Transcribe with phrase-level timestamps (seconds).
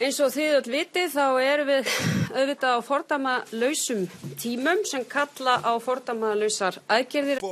[0.00, 1.88] Eins og þið öll vitið þá erum við
[2.32, 4.06] auðvitað á fordama lausum
[4.40, 7.42] tímum sem kalla á fordama lausar aðgerðir.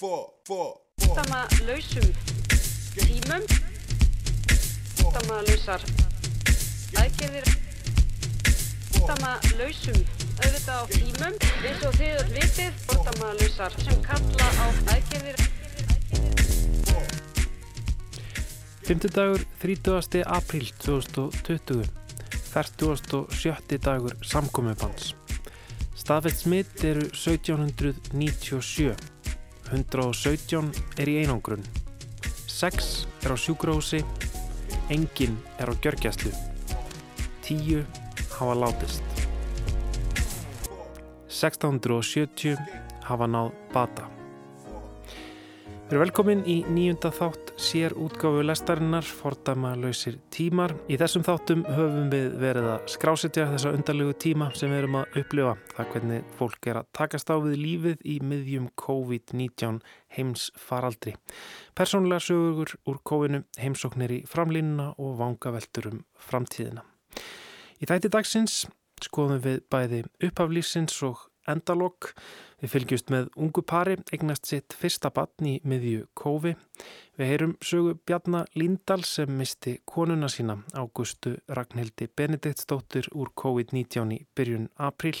[0.00, 2.08] Fordama lausum
[2.96, 3.44] tímum,
[5.02, 5.84] fordama lausar
[6.96, 7.52] aðgerðir,
[8.96, 10.00] fordama lausum
[10.40, 11.40] auðvitað á tímum.
[11.60, 14.66] Eins og þið öll vitið fordama lausar sem kalla á
[14.96, 15.59] aðgerðir.
[18.90, 20.24] Fymtudagur 30.
[20.26, 21.86] apríl 2020
[22.50, 23.78] 40.
[23.78, 25.14] dagur samkomiðbans
[25.94, 28.90] Staðfett smitt eru 1797
[29.70, 31.62] 117 er í einangrun.
[32.50, 34.02] 6 er á sjúgrósi
[34.90, 36.34] engin er á gjörgjæslu
[37.46, 37.86] 10
[38.40, 39.06] hafa látist.
[41.30, 42.58] 1670
[43.06, 44.10] hafa náð bata
[45.90, 50.70] Við erum velkomin í nýjunda þátt sér útgáfu lestarinnar fordama lausir tímar.
[50.86, 55.18] Í þessum þáttum höfum við verið að skrásetja þessa undarlegu tíma sem við erum að
[55.18, 55.56] upplifa.
[55.72, 59.80] Það hvernig fólk er að takast á við lífið í miðjum COVID-19
[60.14, 61.16] heims faraldri.
[61.74, 66.86] Personlega sögur úr kóinu heimsóknir í framlínuna og vangaveltur um framtíðina.
[67.82, 68.60] Í þætti dagsins
[69.02, 72.12] skoðum við bæði upphaflýsins og endalokk.
[72.60, 76.56] Við fylgjumst með ungu pari, eignast sitt fyrsta batn í miðju kófi.
[77.16, 84.22] Við heyrum sögu Bjarnar Líndal sem misti konuna sína águstu Ragnhildi Benediktsdóttir úr COVID-19 í
[84.36, 85.16] byrjun april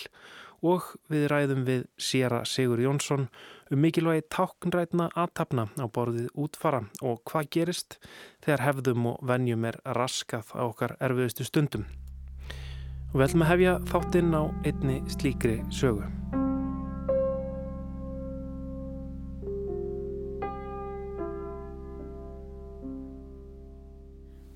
[0.60, 3.28] og við ræðum við Sera Sigur Jónsson
[3.70, 7.98] um mikilvægi táknrætna aðtapna á borðið útfara og hvað gerist
[8.44, 11.88] þegar hefðum og venjum er raskað á okkar erfiðustu stundum.
[13.10, 16.06] Og við ætlum að hefja þáttinn á einni slíkri sögu.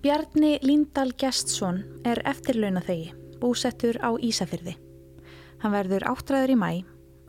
[0.05, 4.77] Bjarni Líndal Gjestsson er eftirlaunathegi, búsettur á Ísafyrði.
[5.65, 6.73] Hann verður áttræður í mæ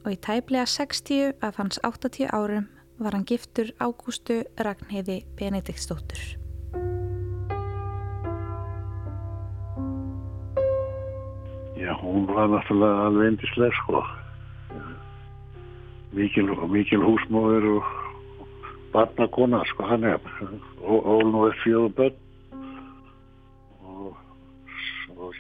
[0.04, 2.68] og í tæplega 60 af hans 80 árum
[3.00, 6.45] var hann giftur Ágústu Ragnheiði Benediktsdóttur.
[11.86, 14.04] Já, hún var náttúrulega alveg endislega sko.
[16.16, 17.96] Mikil, mikil húsmóður og
[18.94, 20.22] barnakona sko hann er.
[20.82, 22.22] Ól nú er fjögur börn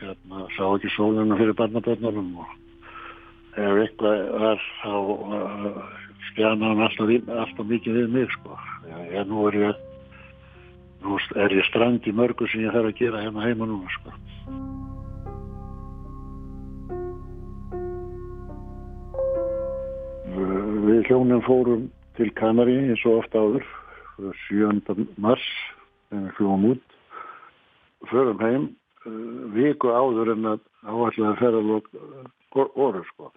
[0.05, 2.49] hérna sá ekki sóluna fyrir barnaböndunum og
[3.55, 5.81] ef eitthvað var þá uh,
[6.29, 7.11] skjana hann alltaf,
[7.41, 8.57] alltaf mikið við mig sko.
[9.13, 9.83] Já, nú er ég
[11.05, 14.17] nú er ég strand í mörgu sem ég þarf að gera hérna heima núna sko.
[20.85, 23.67] Við hljónum fórum til Kanari eins og ofta áður
[24.47, 25.05] 7.
[25.17, 25.45] mars
[26.09, 26.97] þegar við hljóum út
[28.11, 28.73] förum heim
[29.05, 31.89] Uh, viku áður en að áallega ferðalók
[32.55, 33.27] voru uh, sko.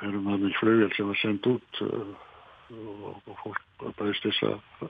[0.00, 2.08] Fyrir mann í flugvel sem var sendt út uh,
[3.06, 4.88] og fólk bæðist þess að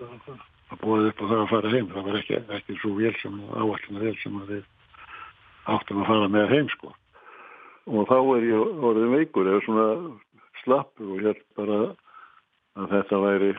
[0.72, 1.91] að búið upp og það að fara heim.
[1.93, 4.65] Það var ekki, ekki svo vel sem áallega vel sem að við
[5.75, 6.94] áttum að fara með heim sko.
[7.93, 9.87] Og þá er ég orðin veikur eða svona
[10.66, 11.81] slapp og er bara
[12.77, 13.50] að þetta væri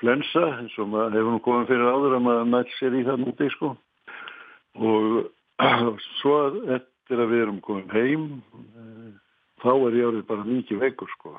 [0.00, 3.22] flensa eins og maður hefur nú komið fyrir áður að maður nætt sér í það
[3.24, 3.72] núti sko
[4.76, 5.08] og
[6.20, 6.36] svo
[6.76, 8.26] eftir að við erum komin heim
[9.62, 11.34] þá er ég orðið bara mikið veikur sko.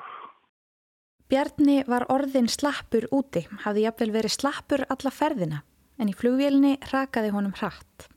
[1.28, 5.62] Bjarni var orðin slappur úti, hafði jafnvel verið slappur alla ferðina
[6.00, 8.08] en í flugvélni rakaði honum hratt.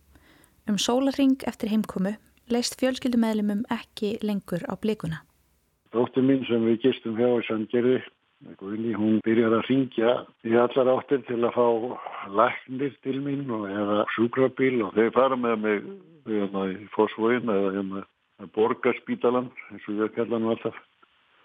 [0.70, 2.16] Um sólaring eftir heimkomu
[2.52, 5.24] leist fjölskyldumæðlumum ekki lengur á blikuna.
[5.92, 8.00] Dóttir mín sem við gistum hjá í Sandgerði
[8.58, 10.14] Guðni, hún byrjar að ringja
[10.50, 11.66] í allar áttir til að fá
[12.40, 15.84] læknir til mín og eða sjúkrabíl og þeir fara með mig
[16.26, 18.02] hérna í Fossvóin eða hérna
[18.56, 20.80] borgarspítalan eins og ég kalla hann alltaf.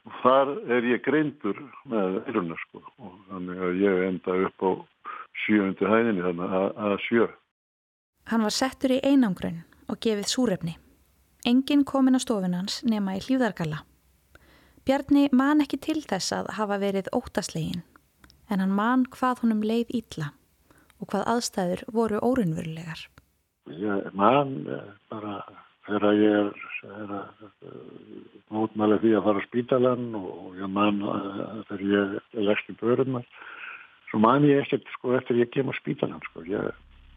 [0.06, 4.70] Og þar er ég greindur með eiruna sko og þannig að ég enda upp á
[5.44, 7.26] sjöundu hæðinni þannig að, að sjö.
[8.30, 9.60] Hann var settur í einangrun
[9.92, 10.78] og gefið súrefni.
[11.44, 13.84] Engin komin á stofunans nema í hlýðargalla.
[14.86, 17.80] Bjarni man ekki til þess að hafa verið óttaslegin
[18.46, 20.28] en hann man hvað honum leið ítla
[21.02, 23.00] og hvað aðstæður voru órunverulegar.
[23.66, 25.40] Ég man eh, bara
[25.88, 26.52] þegar ég er,
[27.00, 27.42] er að
[28.54, 31.42] mótmæla því að fara á spítalan og ég man eh,
[31.72, 33.18] þegar ég er legst í börnum
[34.12, 36.46] svo man ég ekkert sko eftir ég kem á spítalan sko.
[36.46, 36.70] Ég,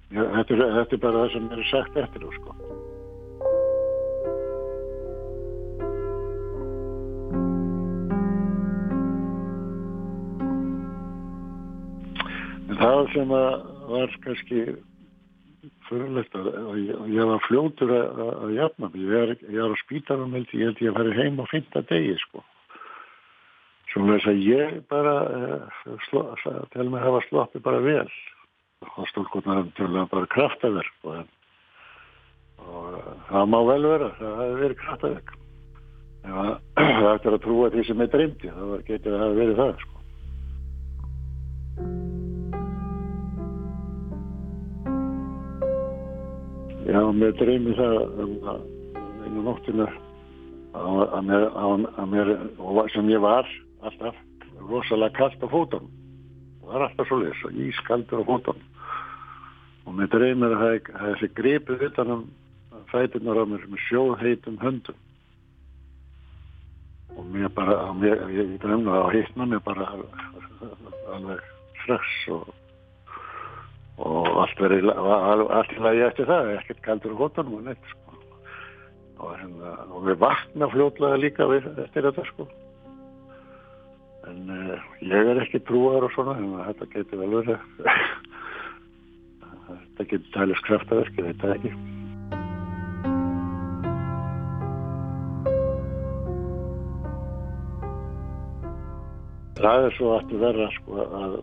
[0.09, 2.57] ég, þetta, er, þetta er bara það sem er sagt eftir þú sko.
[12.79, 14.63] Það sem var kannski
[15.89, 16.47] fyrirlegt að
[17.09, 19.01] ég var fljótur að jafna mig.
[19.03, 22.15] Ég ég er á spítarum held ég held ég að fara heim á fynda degi
[22.23, 22.43] sko.
[23.89, 28.05] Svona þess að ég bara uh, til mig hafa sloppið bara vel.
[28.85, 31.17] Það stólkotnar um bara kraftaverk sko.
[32.59, 35.35] og uh, það má vel vera, það hefur verið kraftaverk.
[36.29, 36.53] Það
[37.15, 39.95] ættir að trúa því sem er dreymdi, það getur að hafa verið það sko.
[46.89, 47.97] Já, mér dreymi það
[49.25, 49.85] einu nóttina
[50.73, 52.31] að mér, að mér,
[52.93, 53.45] sem ég var
[53.85, 54.17] alltaf
[54.69, 55.91] rosalega kallt á fótunum.
[56.63, 58.65] Það var alltaf svo leiðis, ískaldur á fótunum.
[59.85, 62.25] Og mér dreymir að það hefði gripið utan um
[62.89, 64.97] fætunar á mér með sjóðheitum höndum.
[67.19, 69.91] Og mér bara, mér, ég dreymna að hittna mér bara
[71.13, 71.45] alveg
[71.83, 72.49] strax og
[73.99, 78.17] og allt verið allt í lagi eftir það, ekkert kaldur á hóttanum og neitt sko.
[79.19, 82.47] og, hérna, og við vakna fljóðlega líka við, eftir þetta sko.
[84.29, 87.63] En uh, ég er ekki trúar og svona en þetta getur vel verið.
[89.69, 91.71] Þetta getur tælist kraftaverk ég veit það ekki.
[99.59, 101.33] Það er svo aftur verða sko að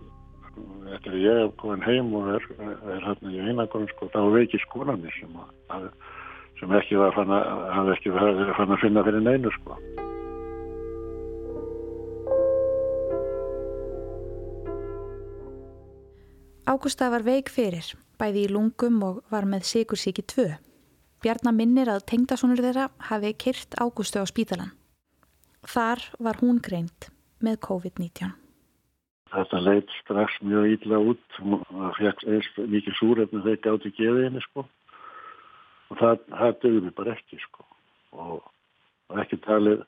[0.97, 2.47] eftir að ég hef komin heim og er,
[2.95, 5.37] er hérna í einakonum sko, þá veiki skonarnir sem,
[5.75, 5.87] að,
[6.61, 7.95] sem ekki var fann að,
[8.57, 9.79] fann að finna fyrir neinu sko.
[16.67, 20.49] Ágústa var veik fyrir, bæði í lungum og var með sigursíki 2.
[21.23, 24.75] Bjarnar minnir að tengdasónur þeirra hafi kyrt Ágústu á spítalan.
[25.67, 27.09] Þar var hún greint
[27.39, 28.46] með COVID-19.
[29.37, 33.95] Þetta leitt strax mjög ítla út það fekk eins mikið súrefni þegar það gátt í
[33.99, 34.63] geðinni sko
[35.87, 37.67] og það, það dögum við bara ekki sko
[38.17, 39.83] og ekki talið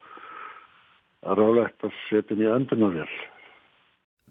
[1.24, 3.14] að rálegt að setja mér öndunarvél.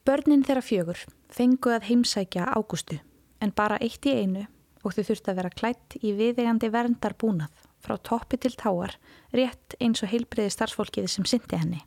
[0.08, 1.02] Börnin þeirra fjögur
[1.34, 3.00] fengu að heimsækja ágústu
[3.42, 4.46] en bara eitt í einu
[4.86, 8.94] og þau þurfti að vera klætt í viðegandi verndarbúnað frá toppi til táar
[9.34, 11.82] rétt eins og heilbreyði starfsfólkið sem syndi henni.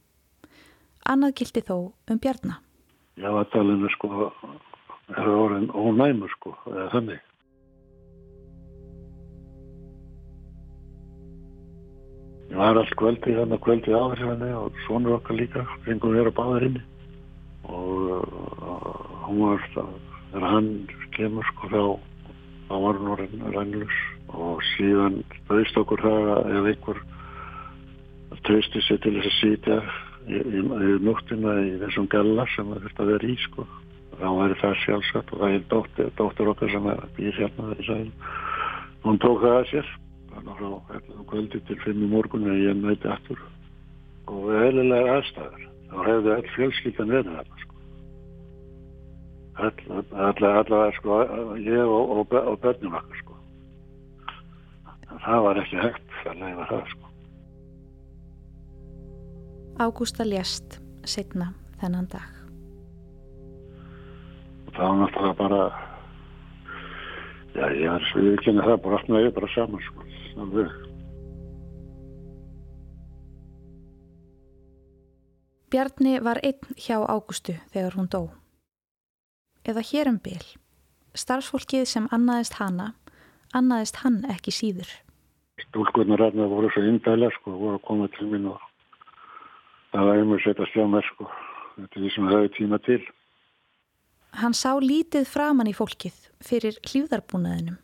[1.07, 1.77] Annað gildi þó
[2.11, 2.61] um bjarnar
[3.19, 4.31] jáatalinu sko
[5.17, 7.27] er orðin ónæmur sko eða þannig.
[12.51, 16.37] Ég var allt kvöldi þannig að kvöldi henni og svonur okkar líka fengum við að
[16.39, 16.83] báða henni
[17.71, 20.71] og uh, hún var þegar hann
[21.15, 21.83] kemur sko þá
[22.71, 24.01] þá var hún orðin rænlus
[24.35, 27.03] og síðan bauðst okkur það að ef einhver
[28.47, 29.79] trösti sér til þess að sýtja
[30.39, 33.67] yfir nóttina í þessum galla sem það þurft að vera í sko.
[34.21, 38.09] þá væri það sjálfsagt og það er dóttir, dóttir okkar sem býr hérna í sæl
[39.05, 39.91] hún tók það að sér.
[40.31, 43.43] Þannig frá hérna, kvöldi til fimm í morgun eða ég næti aftur.
[44.31, 45.67] Og við heililega aðstæður.
[45.91, 47.77] Þá hefði all fjölskyldan verið þarna sko.
[50.29, 51.21] allavega sko
[51.59, 53.39] ég og, og, og börnum okkar sko.
[55.11, 57.10] Það var ekki hægt að leiða það sko
[59.81, 60.77] Ágústa lést
[61.09, 62.29] setna þennan dag.
[64.77, 65.61] Það var náttúrulega bara,
[67.57, 70.05] já ég er svið ekki en það bara allt með ég bara saman sko,
[70.45, 70.77] alveg.
[75.73, 78.23] Bjarni var einn hjá Ágústu þegar hún dó.
[79.65, 80.45] Eða hér um byl,
[81.17, 82.93] starfsfólkið sem annaðist hana,
[83.57, 84.93] annaðist hann ekki síður.
[85.71, 88.70] Stúlkurnar aðna voru svo indæla sko, voru að koma til minn og
[89.93, 91.31] það var um að setja slá mér sko
[91.77, 93.03] þetta er því sem það hefur tíma til
[94.39, 97.81] Hann sá lítið framann í fólkið fyrir hlýðarbúnaðinum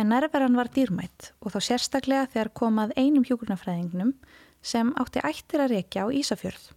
[0.00, 4.14] en nærveran var dýrmætt og þá sérstaklega þegar komað einum hjókurnafræðingnum
[4.64, 6.72] sem átti ættir að rekja á Ísafjörð.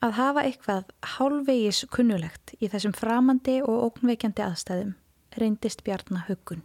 [0.00, 4.94] Að hafa eitthvað hálfvegis kunnulegt í þessum framandi og ógnveikjandi aðstæðum
[5.36, 6.62] reyndist Bjarnar Huggun.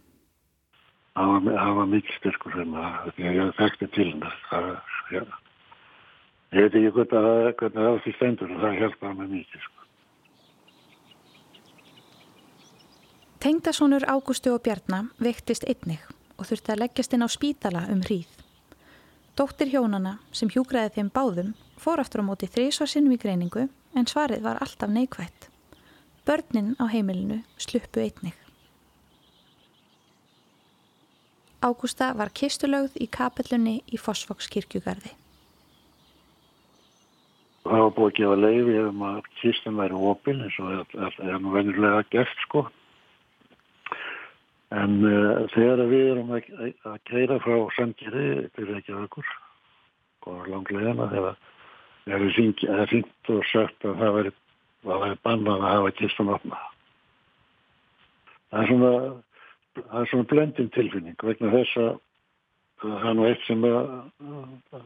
[1.16, 5.36] Það var mikil styrkur sem að ég þekkti til hennar.
[6.54, 9.64] Ég veit ekki hvernig það, það því stendur og það hjálpaði mig mikið.
[9.64, 9.72] Sko.
[13.42, 16.06] Tengdasónur Ágústu og Bjarnar vektist einnig
[16.38, 18.30] og þurfti að leggjast inn á spítala um hríð.
[19.36, 24.46] Dóttir hjónana sem hjúgraði þeim báðum fór aftur á móti þrísvarsinnum í greiningu en svarið
[24.46, 25.50] var alltaf neikvægt.
[26.26, 28.38] Börnin á heimilinu sluppu einnig.
[31.60, 35.25] Ágústa var kistulögð í kapellunni í var
[37.96, 42.04] búið að gefa leiði ef maður kistum væri opil eins og það er nú venjulega
[42.12, 42.66] gert sko
[44.74, 46.48] En uh, þegar við erum að,
[46.90, 49.28] að keira frá Sandgeri til Reykjavíkur
[50.26, 51.36] og langlegina þegar
[52.06, 54.32] það er fint og sagt að það væri,
[54.90, 56.58] væri bannað að hafa kistan opna.
[58.50, 58.90] Það er svona,
[59.76, 61.92] það er svona blendin tilfinning vegna þess að
[62.82, 63.62] það er nú eitt sem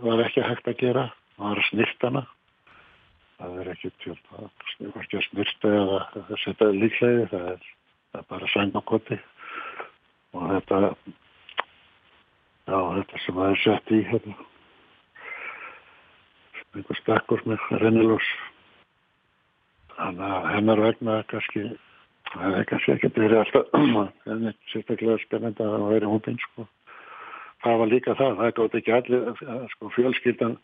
[0.05, 1.07] var ekki hægt að gera,
[1.39, 2.27] það var snirtana.
[3.41, 4.49] Það er ekki tjótt að
[5.25, 7.63] snirta eða að setja líklegið, það er,
[8.13, 9.19] það er bara sængakoti.
[10.37, 10.81] Og þetta
[12.69, 14.37] já, þetta sem það er sett í hérna
[16.71, 18.29] einhver stakkur með rennilós.
[19.97, 21.65] Þannig að hennar vegna kannski
[22.31, 23.73] það er kannski ekki verið alltaf
[24.31, 26.69] en sérstaklega spennend að það væri hópin sko.
[27.65, 30.57] Það var líka það, það gátt ekki allir sko fjölskyldan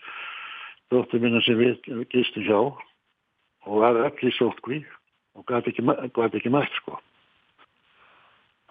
[0.93, 2.61] dóttur minna sem við gistum hjá
[3.67, 4.85] og var allir sótkví
[5.37, 5.85] og gæti ekki,
[6.39, 7.01] ekki mætt sko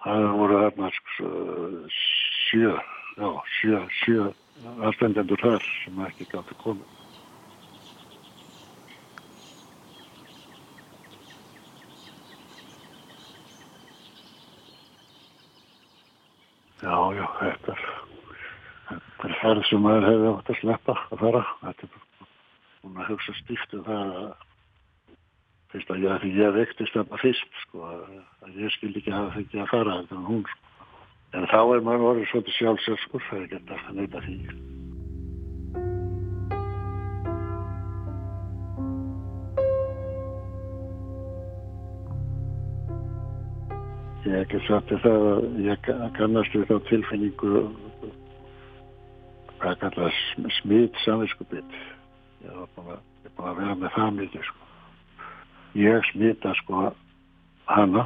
[0.05, 0.89] það voru þarna
[1.89, 2.74] sjö,
[3.17, 4.27] já, sjö, sjö
[4.86, 6.91] aðstendendur þar sem ekki gæti komið.
[16.86, 17.95] Já, já, þetta er,
[19.46, 21.42] þetta færð sem maður hefði átt að sleppa að fara.
[21.62, 21.90] Þetta er
[22.82, 24.30] búin að hugsa stíft um það að
[25.74, 27.90] fyrst að ég, ég vektist þarna fyrst sko,
[28.46, 30.62] að ég skildi ekki hafa fengið að fara þetta en hún sko.
[31.36, 34.38] En þá er maður orðið svolítið sjálfsög sko, það er ekki alltaf að neyta því.
[44.25, 47.68] Ég hef ekki sagt það að ég kannast við þá tilfinningu
[49.65, 51.81] hvað kallast smitt samvinskubitt.
[52.45, 54.65] Ég hef búin að vera með það mikið sko
[55.75, 56.91] ég smita sko
[57.67, 58.05] hana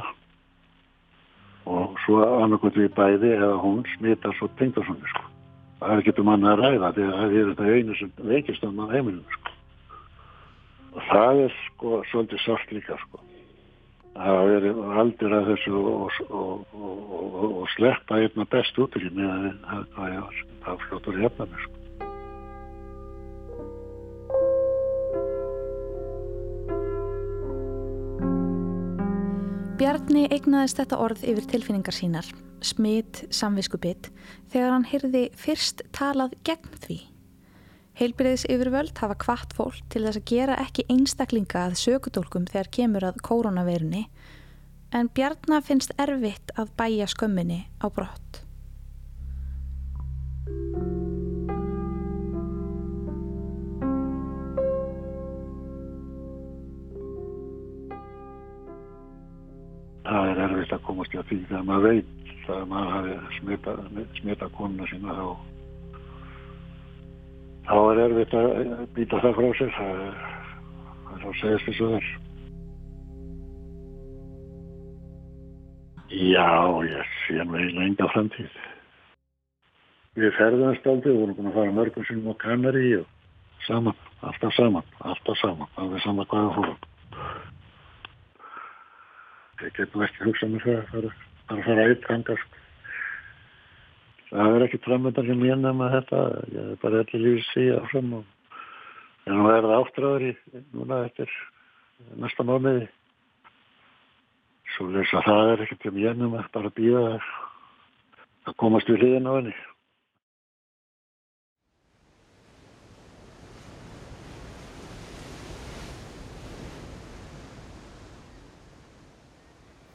[1.70, 5.26] og svo annarkot við bæði eða hún smita svo tengdarsónu sko.
[5.80, 8.66] Það er ekki um hann að ræða því að það er þetta einu sem veikist
[8.66, 9.54] á maður heimilinu sko.
[10.90, 13.22] Og það er sko svolítið sátt líka sko.
[14.18, 14.66] Það er
[15.00, 20.16] aldrei að þessu og, og, og, og sleppa einna best út í með að það
[20.86, 21.80] flottur hefna sko.
[29.80, 32.26] Bjarni eignaðist þetta orð yfir tilfinningar sínar,
[32.60, 34.10] smitt samviskubitt,
[34.52, 36.98] þegar hann hyrði fyrst talað gegn því.
[37.96, 43.08] Heilbyrðis yfirvöld hafa kvart fólk til þess að gera ekki einstaklinga að sökudólkum þegar kemur
[43.08, 44.04] að koronaveirunni,
[44.92, 48.44] en Bjarni finnst erfitt að bæja skömminni á brott.
[60.10, 63.74] Það er erfitt að komast að því þegar maður veit að maður hafi smita,
[64.18, 65.26] smita konuna sína þá
[67.68, 68.48] þá er erfitt að
[68.96, 69.70] býta það frá sér.
[69.76, 70.18] Það er,
[71.20, 72.10] þá segist þessu þar
[76.10, 76.50] Já,
[76.90, 78.54] ég sé eiginlega enga framtíð.
[80.18, 83.06] Við ferðast aldrei, við vorum búin að fara mörgum sinum á kannari og
[83.68, 86.80] saman, alltaf saman, alltaf saman, er saman hvaða fórum
[89.66, 91.14] ég get nú ekki hugsað mér það að fara,
[91.50, 92.58] að fara eitt hangast
[94.30, 96.20] það er ekki framöndan sem ég nefna þetta
[96.54, 98.36] ég er bara allir lífið síðan áfram og
[99.26, 100.32] en nú er það áttræður í
[100.74, 101.32] núna eftir
[102.20, 102.88] næsta mánuði.
[104.74, 107.02] Svo þess að það er ekkert sem ég nefna bara að býða
[108.48, 109.56] að komast við hliðin á henni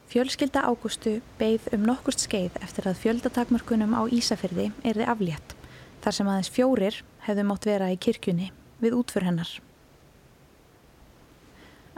[0.06, 5.56] Fjölskylda Ágústu beigð um nokkurt skeið eftir að fjöldatakmörkunum á Ísafyrði erði aflétt,
[6.04, 9.50] þar sem aðeins fjórir hefðu mótt vera í kirkjunni við útfur hennar.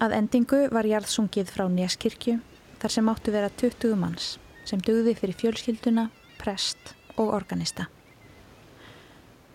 [0.00, 2.38] Að endingu var jarðsungið frá Neskirkju,
[2.80, 4.32] þar sem áttu vera 20 manns,
[4.64, 6.08] sem dugði fyrir fjölskylduna,
[6.40, 7.90] prest og organista.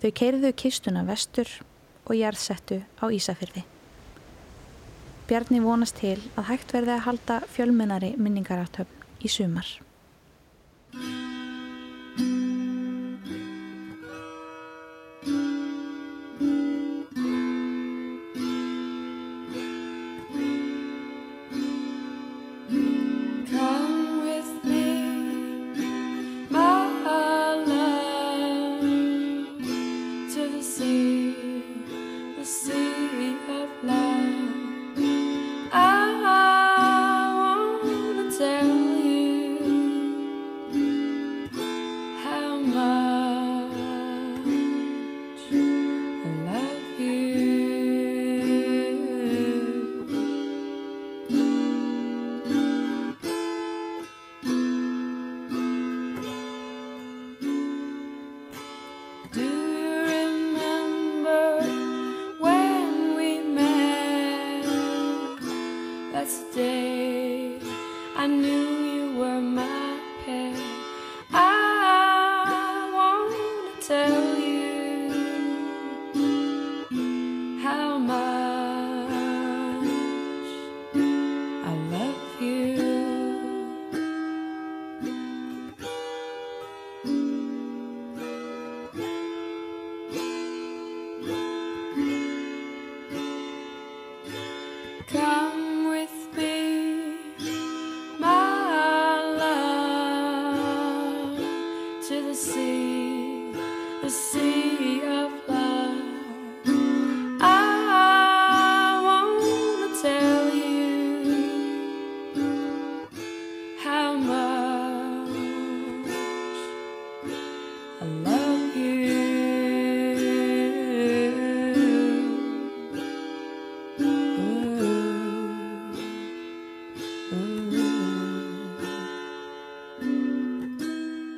[0.03, 1.50] Þau keirðu kistuna vestur
[2.05, 3.63] og jarðsettu á Ísafyrði.
[5.27, 9.70] Bjarni vonast til að hægt verði að halda fjölmennari minningaráttöfn í sumar.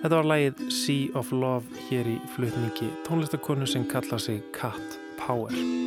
[0.05, 5.84] Þetta var lægið Sea of Love hér í flutningi tónlistakonu sem kalla sig Cat Power.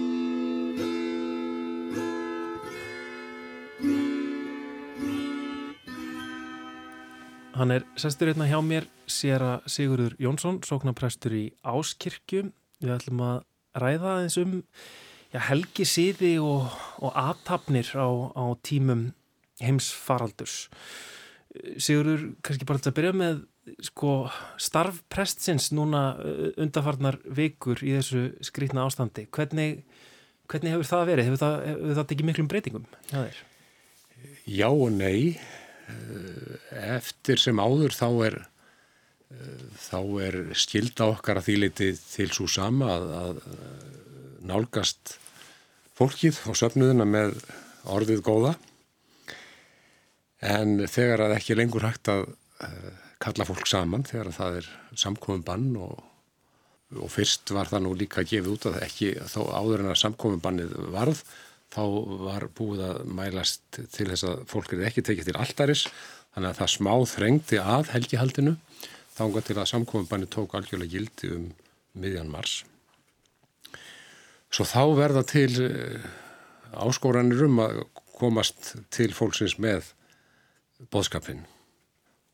[7.59, 12.53] Hann er sestur hérna hjá mér, sér að Sigurður Jónsson, sóknarprestur í Áskirkju.
[12.79, 13.41] Við ætlum að
[13.83, 14.53] ræða aðeins um
[15.33, 16.69] já, helgi síði og,
[17.03, 19.09] og aðtapnir á, á tímum
[19.59, 20.69] heimsfaraldurs.
[21.83, 23.43] Sigurður, kannski bara til að byrja með
[23.91, 24.13] sko
[24.63, 29.83] starf prestsins núna uh, undarfarnar vikur í þessu skrítna ástandi hvernig,
[30.49, 31.29] hvernig hefur það verið?
[31.29, 32.87] Hefur það, hefur það tekið miklum breytingum?
[33.11, 33.27] Já,
[34.49, 35.35] Já og nei
[35.91, 38.39] uh, eftir sem áður þá er
[39.77, 43.41] þá er skilda okkar að því leiti til svo sama að, að
[44.49, 45.19] nálgast
[45.99, 47.35] fólkið og söfnuðina með
[47.89, 48.55] orðið góða.
[50.39, 52.29] En þegar að ekki lengur hægt að
[53.23, 55.99] kalla fólk saman þegar það er samkominn bann og,
[56.95, 60.45] og fyrst var það nú líka gefið út að ekki þó áður en að samkominn
[60.45, 61.25] bannið varð
[61.75, 61.83] þá
[62.23, 65.83] var búið að mælast til þess að fólk er ekki tekið til alltaris
[66.39, 68.51] þannig að það smá þrengti að helgihaldinu
[69.19, 71.49] þánga til að samkominn bannið tók algjörlega gildi um
[71.99, 72.61] miðjan mars.
[74.55, 76.07] Svo þá verða til eh,
[76.79, 77.81] áskóranir um að
[78.15, 79.91] komast til fólksins með
[80.95, 81.43] boðskapinn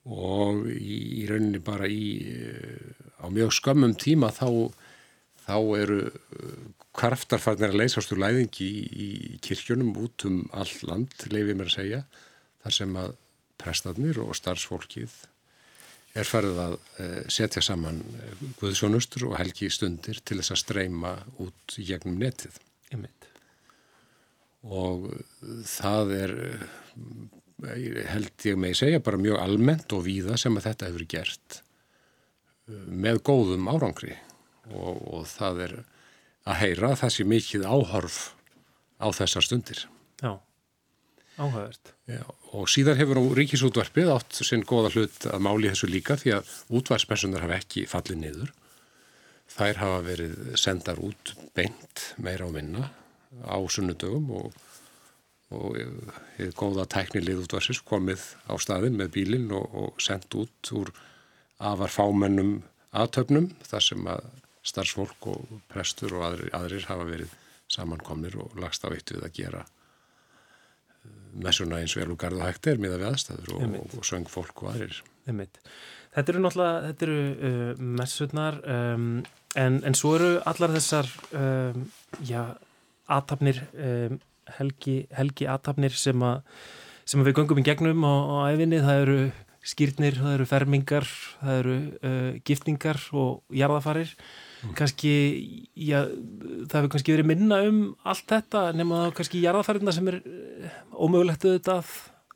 [0.05, 2.05] og í, í rauninni bara í
[3.25, 4.69] á mjög skömmum tíma þá,
[5.49, 5.99] þá eru
[6.93, 11.77] kraftarfarnir að leysast úr læðingi í, í kirkjunum út um all land, leifið mér að
[11.79, 12.07] segja,
[12.61, 13.17] þar sem að
[13.61, 15.15] prestarnir og starfsfólkið
[16.15, 16.75] er farið að
[17.33, 18.01] setja saman
[18.61, 22.61] guðsjónustur og helgi stundir til þess að streyma út gegnum netið.
[22.95, 23.29] Einmitt.
[24.65, 25.09] Og
[25.69, 26.35] það er
[28.11, 31.59] held ég með að segja bara mjög almennt og víða sem að þetta hefur gert
[32.89, 34.15] með góðum árangri
[34.73, 35.75] og, og það er
[36.49, 38.19] að heyra það sé mikið áhorf
[39.01, 39.85] á þessar stundir.
[40.23, 40.39] Já,
[42.07, 42.23] Já,
[42.55, 46.53] og síðan hefur á ríkisútvarpið átt sinn goða hlut að máli þessu líka því að
[46.79, 48.53] útvarspersonar hafa ekki fallið niður.
[49.55, 52.91] Þær hafa verið sendar út beint meira á minna
[53.45, 54.55] á sunnudögum og
[55.55, 55.77] og
[56.37, 60.91] hefði góða tæknilið útvarsins komið á staðin með bílinn og, og sendt út úr
[61.63, 62.57] afar fámennum
[62.95, 64.27] aðtöfnum þar sem að
[64.65, 67.35] starfsfólk og prestur og aðrir, aðrir hafa verið
[67.71, 69.65] samankomnir og lagst á eitt við að gera
[71.43, 74.65] messuna eins og erlugarð og hægt er miða við aðstæður og, og, og söng fólk
[74.65, 75.01] og aðrir.
[75.29, 75.61] Einmitt.
[76.15, 79.09] Þetta eru náttúrulega, þetta eru uh, messunar um,
[79.59, 81.89] en, en svo eru allar þessar um,
[82.23, 82.43] já,
[83.11, 84.21] aðtapnir um,
[84.59, 86.37] helgi, helgi aðtapnir sem, a,
[87.09, 89.19] sem að við göngum í gegnum á, á æfinni, það eru
[89.65, 91.07] skýrnir, það eru fermingar,
[91.41, 94.73] það eru uh, giftningar og jarðafarir mm.
[94.79, 95.13] kannski
[95.73, 96.03] já,
[96.69, 100.77] það hefur kannski verið minna um allt þetta nema það kannski jarðafarirna sem er uh,
[100.93, 101.95] ómögulegt auðvitað að,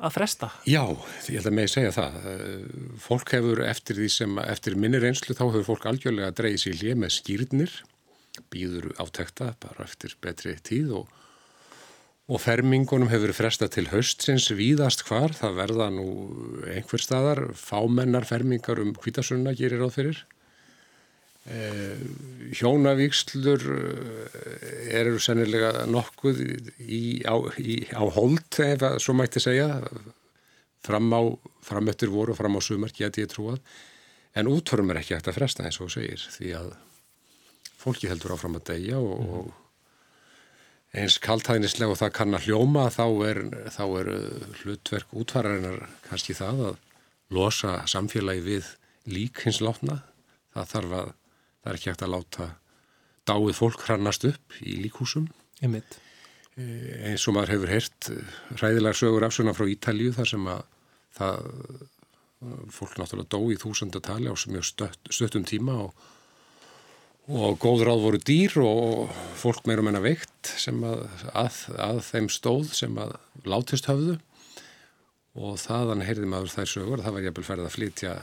[0.09, 0.51] að fresta.
[0.65, 0.83] Já,
[1.29, 5.37] ég held að með segja það uh, fólk hefur eftir því sem eftir minni reynslu
[5.37, 7.79] þá hefur fólk algjörlega dreyið sér lið með skýrnir
[8.53, 11.17] býður átekta bara eftir betri tíð og
[12.29, 16.09] og fermingunum hefur frestað til höstsins víðast hvar, það verða nú
[16.69, 20.21] einhver staðar, fámennar fermingar um kvítasunna gerir áð fyrir.
[21.49, 21.97] Eh,
[22.59, 24.41] hjónavíkslur eh,
[25.01, 26.43] eru sennilega nokkuð
[26.85, 29.79] í, á, í, á hold, ef að svo mætti segja,
[30.85, 31.25] fram á,
[31.65, 33.63] fram eftir voru og fram á sumar geti ég trúað,
[34.37, 36.69] en útförum er ekki hægt að fresta eins og segir, því að
[37.81, 39.33] fólki heldur áfram að deyja og, mm.
[39.41, 39.68] og
[40.97, 43.41] eins kaltæðnislega og það kann að hljóma þá er,
[43.75, 46.79] þá er uh, hlutverk útfararinnar kannski það að
[47.37, 48.71] losa samfélagi við
[49.09, 50.01] lík hins látna
[50.57, 51.13] það þarf að,
[51.61, 52.49] það er ekki hægt að láta
[53.29, 55.99] dáið fólk hrannast upp í líkhúsum Einmitt.
[56.57, 58.11] Eh, eins og maður hefur heyrt
[58.63, 60.67] ræðilega sögur afsuna frá Ítalju þar sem að
[61.19, 61.49] það
[62.71, 64.67] fólk náttúrulega dó í þúsundatali á mjög
[65.11, 66.07] stöttum tíma og
[67.29, 71.05] og góð ráð voru dýr og fólk meira meina veikt sem að,
[71.37, 74.17] að, að þeim stóð sem að látist höfðu
[75.39, 78.15] og þaðan heyrði maður þær sögur það var jæfnvel ferð að flytja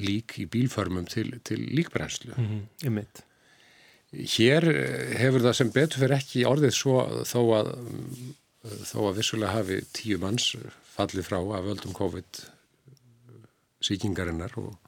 [0.00, 2.32] lík í bílförmum til, til líkbrennslu.
[2.36, 2.46] Mm
[2.80, 3.06] -hmm.
[4.36, 4.64] Hér
[5.18, 7.72] hefur það sem betur fyrir ekki orðið svo þó að,
[8.86, 10.54] þó að vissulega hafi tíu manns
[10.94, 12.40] fallið frá að völdum COVID
[13.82, 14.78] síkingarinnar og,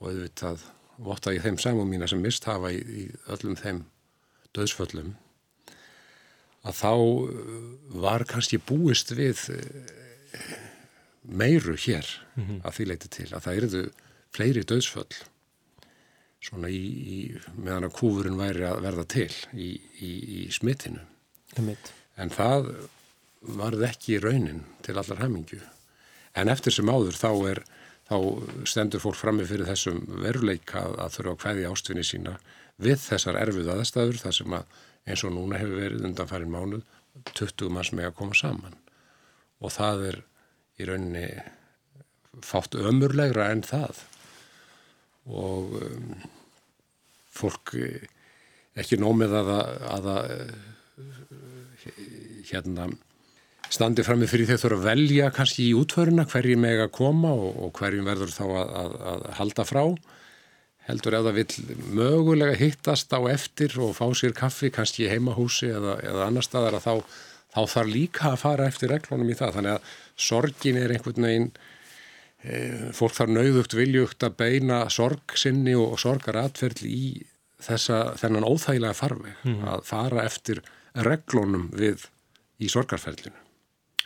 [0.00, 0.66] og auðvitað
[1.00, 3.84] votta ég þeim samum mína sem mist hafa í, í öllum þeim
[4.56, 5.14] döðsföllum
[6.66, 6.92] að þá
[8.04, 9.46] var kannski búist við
[11.24, 12.60] meiru hér mm -hmm.
[12.64, 13.82] að því leiti til að það eruðu
[14.30, 15.20] fleiri döðsföll
[16.40, 17.18] svona í, í
[17.56, 21.02] meðan að kúfurinn væri að verða til í, í, í smittinu
[22.16, 22.70] en það
[23.40, 25.60] varð ekki raunin til allar hemmingju
[26.40, 27.62] en eftir sem áður þá er
[28.10, 28.16] þá
[28.66, 32.34] stendur fólk frammi fyrir þessum veruleika að þurfa að hvaði ástfinni sína
[32.80, 36.82] við þessar erfið aðstæður þar sem að eins og núna hefur verið undan farin mánuð
[37.36, 38.76] 20 manns með að koma saman.
[39.60, 40.18] Og það er
[40.80, 41.26] í rauninni
[42.46, 44.02] fátt ömurlegra en það.
[45.30, 46.14] Og um,
[47.30, 48.08] fólk eh,
[48.80, 49.52] ekki nómið að
[49.90, 50.10] að
[52.50, 52.88] hérna
[53.70, 57.30] standi fram með fyrir þeir þurfa að velja kannski í útföruna hverjum meg að koma
[57.30, 59.82] og, og hverjum verður þá að, að, að halda frá.
[60.88, 65.70] Heldur ef það vil mögulega hittast á eftir og fá sér kaffi kannski í heimahúsi
[65.70, 67.18] eða, eða annar staðar að þá,
[67.54, 69.58] þá þarf líka að fara eftir reglunum í það.
[69.58, 69.92] Þannig að
[70.30, 71.50] sorgin er einhvern veginn
[72.42, 72.56] e,
[72.96, 77.04] fólk þarf nauðugt viljugt að beina sorg sinni og, og sorgar atferðl í
[77.60, 79.62] þessa þennan óþægilega farveg mm.
[79.76, 80.64] að fara eftir
[80.96, 82.08] reglunum við
[82.58, 83.49] í sorgarferðlinu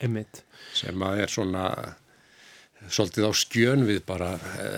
[0.02, 0.42] Einmitt.
[0.74, 1.68] sem að er svona
[2.88, 4.34] svolítið á skjön við bara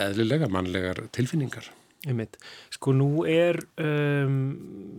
[0.07, 1.71] eðlilega mannlegar tilfinningar
[2.07, 2.37] Einmitt.
[2.71, 4.37] Sko nú er um,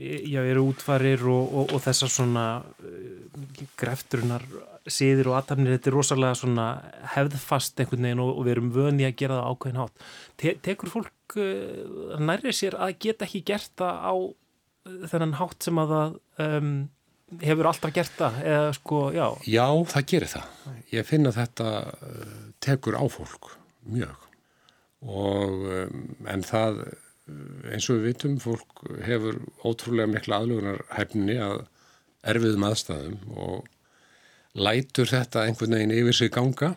[0.02, 2.46] já, eru útfarir og, og, og þessar svona
[2.84, 4.44] uh, grefturinnar
[4.88, 6.66] síður og aðtæmnir, þetta er rosalega svona
[7.14, 10.06] hefðfast einhvern veginn og, og við erum vöni að gera það ákveðin hátt.
[10.42, 15.70] Te tekur fólk uh, nærrið sér að geta ekki gert það á uh, þennan hátt
[15.70, 16.74] sem að það um,
[17.44, 18.40] hefur alltaf gert það?
[18.54, 19.26] Eða, sko, já.
[19.50, 20.54] já, það gerir það.
[20.94, 23.52] Ég finna þetta uh, tekur á fólk
[23.88, 24.24] mjög
[25.08, 26.82] og um, en það
[27.70, 31.66] eins og við vitum fólk hefur ótrúlega mikla aðlugunar hefni að
[32.28, 33.68] erfiðum aðstæðum og
[34.58, 36.74] lætur þetta einhvern veginn yfir sig ganga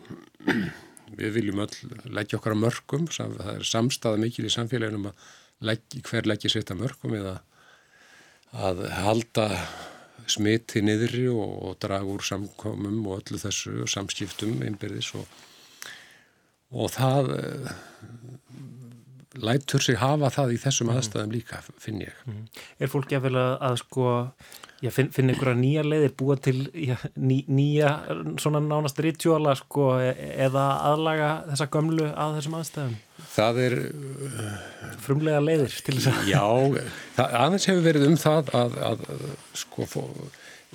[1.19, 5.25] við viljum öll leggja okkar að mörgum það er samstæða mikil í samfélaginum að
[5.71, 7.37] leggja, hver leggja sér þetta mörgum eða
[8.51, 9.47] að halda
[10.31, 15.25] smiti niðri og, og draga úr samkomum og öllu þessu og samskiptum einbyrðis og
[16.71, 17.71] og það uh,
[19.43, 20.99] lætur sig hafa það í þessum mm.
[20.99, 22.15] aðstæðum líka, finn ég.
[22.27, 22.45] Mm.
[22.79, 24.07] Er fólk að, að sko,
[24.81, 27.93] já, finn, finn einhverja nýja leiðir búa til já, ný, nýja
[28.41, 30.11] svona nánast rituala sko, e,
[30.47, 32.97] eða aðlaga þessa gömlu að þessum aðstæðum?
[33.31, 33.77] Það er...
[35.01, 36.31] Frumlega leiðir til þess að...
[36.31, 36.45] Já,
[37.17, 39.05] það, aðeins hefur verið um það að, að
[39.63, 40.01] sko, fó,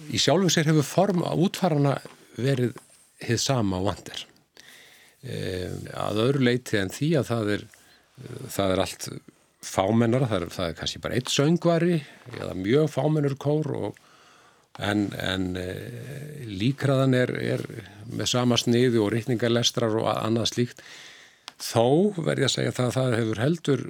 [0.07, 1.99] í sjálfum sér hefur form að útfarana
[2.37, 2.77] verið
[3.27, 4.27] hið sama vandir
[5.27, 7.63] að öðru leiti en því að það er,
[8.53, 9.07] það er allt
[9.67, 11.97] fámennar, það er, það er kannski bara eitt söngvari
[12.37, 13.99] eða mjög fámennur kór og,
[14.83, 15.67] en, en e,
[16.47, 17.65] líkraðan er, er
[18.07, 20.85] með sama sniði og rítningarlestrar og annað slíkt.
[21.57, 23.85] Þó verð ég að segja það að það hefur heldur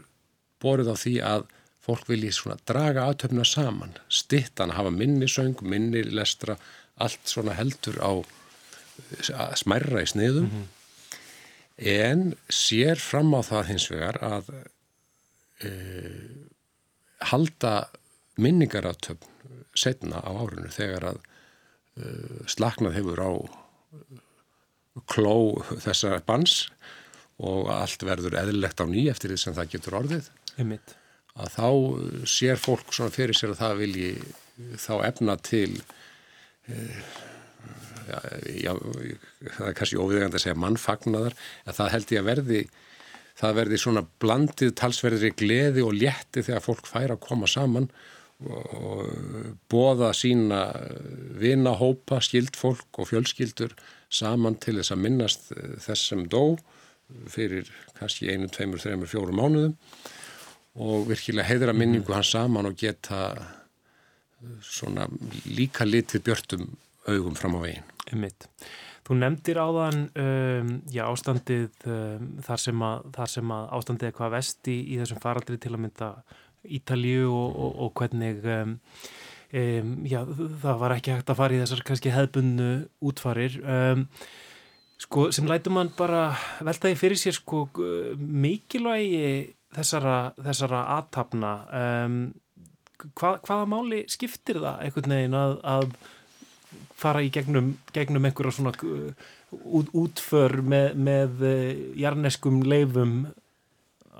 [0.62, 1.51] borðið á því að
[1.87, 3.99] fólk vilji svona draga aðtöfna saman.
[4.11, 6.57] Stittan að hafa minni söng, minni lestra
[7.03, 8.12] allt svona heldur á
[9.59, 10.49] smærra í sniðum.
[10.49, 10.73] Mm -hmm
[11.77, 14.49] en sér fram á það hins vegar að
[15.64, 15.71] e,
[17.31, 17.88] halda
[18.40, 19.33] minningaratöfn
[19.77, 22.12] setna á árinu þegar að e,
[22.51, 23.33] slaknað hefur á
[25.12, 25.37] kló
[25.85, 26.66] þessa bans
[27.37, 30.97] og allt verður eðlilegt á ný eftir því sem það getur orðið Einmitt.
[31.37, 31.69] að þá
[32.33, 34.12] sér fólk svona fyrir sér að það vilji
[34.81, 35.73] þá efna til
[36.73, 36.81] e,
[38.07, 38.19] já,
[38.62, 38.73] já,
[39.57, 42.61] það er kannski óviðegand að segja mannfagnar, en það held ég að verði,
[43.37, 47.90] það verði svona blandið talsverðri gleði og létti þegar fólk fær að koma saman
[48.37, 49.07] og
[49.72, 50.61] bóða sína
[51.40, 53.72] vinahópa, skildfólk og fjölskyldur
[54.12, 55.53] saman til þess að minnast
[55.85, 56.57] þess sem dó
[57.31, 59.77] fyrir kannski einu, tveimur, þreimur, fjórum mánuðum
[60.77, 63.31] og virkilega heiðra minningu hans saman og geta
[64.61, 65.07] svona
[65.49, 66.66] líka litið björtum
[67.09, 67.88] augum fram á veginn.
[68.11, 68.49] Einmitt.
[69.07, 74.16] Þú nefndir áðan um, já, ástandið um, þar, sem að, þar sem að ástandið er
[74.16, 76.11] hvað vesti í, þessum faraldri til að mynda
[76.66, 78.73] Ítalju og, og, og hvernig um,
[79.61, 80.19] um, já,
[80.64, 82.71] það var ekki hægt að fara í þessar kannski hefbunnu
[83.07, 83.61] útfarir.
[83.62, 84.03] Um,
[85.07, 86.25] sko, sem lætur mann bara
[86.66, 87.69] veltaði fyrir sér sko,
[88.19, 92.21] mikilvægi þessara, þessara aðtapna um,
[93.14, 95.90] hvað, hvaða máli skiptir það einhvern veginn að, að
[96.96, 101.42] fara í gegnum, gegnum einhverja svona út, útför með, með
[101.98, 103.18] jarneskum leifum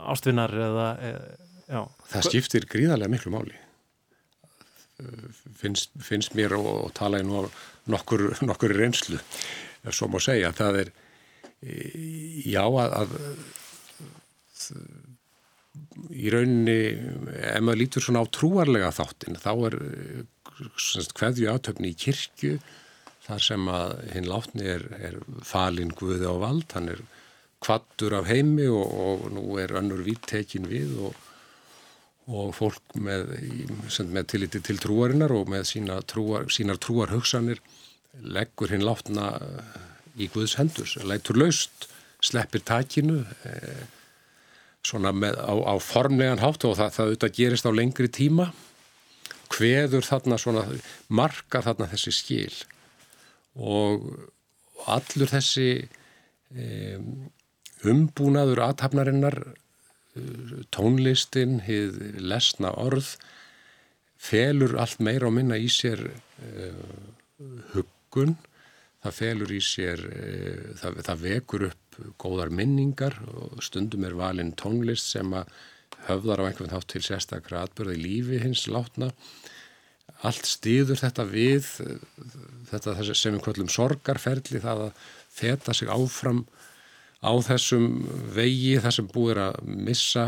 [0.07, 3.57] ástvinnar eða, eða Það skiptir gríðarlega miklu máli.
[5.59, 9.19] Finnst, finnst mér og, og tala í nokkur, nokkur reynslu
[9.91, 10.53] svo má segja.
[10.57, 10.93] Það er
[12.47, 13.11] já að, að
[16.15, 16.79] í rauninni
[17.51, 19.77] ef maður lítur svona á trúarlega þáttin þá er
[20.57, 22.59] hverju átöfni í kirkju
[23.27, 27.03] þar sem að hinn látni er, er falin guði á vald, hann er
[27.65, 31.17] kvattur af heimi og, og nú er önnur vittekin við og,
[32.31, 33.33] og fólk með,
[34.13, 37.63] með tilliti til trúarinnar og með sína trúar, sínar trúar hugsanir
[38.23, 39.33] leggur hinn látna
[40.17, 41.89] í Guðs hendur, lætur laust,
[42.25, 43.85] sleppir takinu eh,
[44.87, 48.49] svona með, á, á formlegan hátt og það, það auðvitað gerist á lengri tíma
[49.53, 50.65] hveður þarna svona
[51.09, 52.55] marka þarna þessi skil.
[53.57, 54.09] Og
[54.91, 55.71] allur þessi
[56.53, 57.31] um,
[57.87, 59.41] umbúnaður aðtapnarinnar
[60.75, 63.17] tónlistin, hið lesna orð
[64.17, 66.85] felur allt meira og minna í sér uh,
[67.75, 68.37] huggun.
[69.05, 74.55] Það felur í sér uh, það, það vekur upp góðar minningar og stundum er valin
[74.59, 75.53] tónlist sem að
[76.07, 79.11] höfðar á einhvern hátt til sérstakra atbyrði lífi hins látna
[80.27, 81.69] allt stýður þetta við
[82.71, 86.45] þetta sem við kvöllum sorgarferli það að þetta sig áfram
[87.21, 90.27] á þessum vegi þar sem búir að missa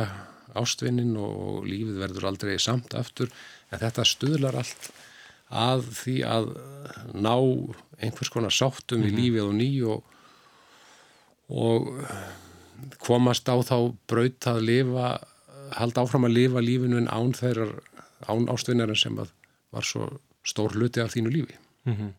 [0.59, 3.31] ástvinnin og lífið verður aldrei samt aftur
[3.71, 4.91] en þetta stuðlar allt
[5.49, 6.49] að því að
[7.17, 7.35] ná
[7.99, 9.09] einhvers konar sáttum mm -hmm.
[9.09, 9.21] í mhm.
[9.21, 10.15] lífið og ný og
[11.49, 11.89] og
[13.03, 15.07] komast á þá braut að lifa,
[15.77, 17.75] halda áfram að lifa lífinu en án þeirrar
[18.29, 20.09] án ástvinnarinn sem var svo
[20.47, 21.59] stór hluti af þínu lífi.
[21.85, 22.13] Mm -hmm.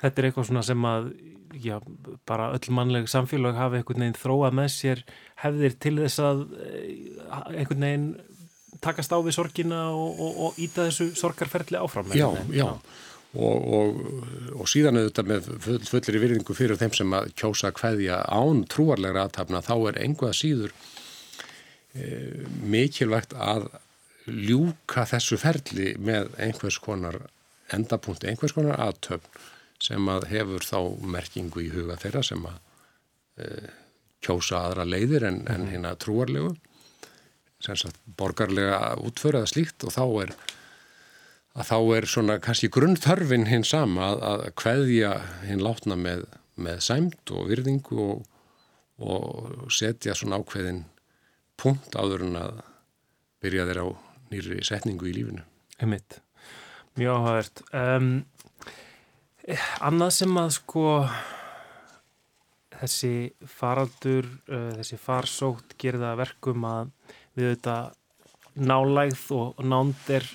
[0.00, 1.12] Þetta er eitthvað svona sem að
[1.54, 1.80] já,
[2.26, 5.04] bara öll mannleg samfélag hafi einhvern veginn þróað með sér
[5.42, 8.08] hefðir til þess að eh, einhvern veginn
[8.80, 12.68] takast á við sorgina og, og, og íta þessu sorgarferðli áfram Já, já, já.
[13.30, 13.98] Og, og,
[14.58, 18.64] og síðan auðvitað með full, fullir í virðingu fyrir þeim sem að kjósa hvaðja án
[18.66, 20.74] trúarlegra aðtapna þá er einhvað síður
[22.70, 23.68] mikilvægt að
[24.30, 27.18] ljúka þessu ferli með einhvers konar
[27.74, 29.40] endapunkti, einhvers konar aðtöfn
[29.80, 30.78] sem að hefur þá
[31.16, 32.58] merkingu í huga þeirra sem að
[33.40, 33.46] e,
[34.20, 36.52] kjósa aðra leiðir en, en hérna trúarlegu.
[38.16, 40.34] Borgarlega útföraða slíkt og þá er
[41.56, 45.14] að þá er svona kannski grunnþörfin hinn sama að, að hverja
[45.48, 46.26] hinn látna með,
[46.60, 48.22] með sæmt og virðingu og,
[49.00, 50.84] og setja svona ákveðin
[51.60, 52.62] punkt áður en að
[53.44, 53.90] byrja þeirra á
[54.30, 55.44] nýri setningu í lífinu.
[55.80, 56.20] Emmitt,
[57.00, 57.62] mjög áhagert.
[57.72, 58.10] Um,
[59.84, 60.84] annað sem að sko
[62.80, 63.14] þessi
[63.48, 66.92] faraldur, uh, þessi farsótt gerða verkum að
[67.36, 67.96] við auðvitað
[68.60, 70.26] nálægð og nándir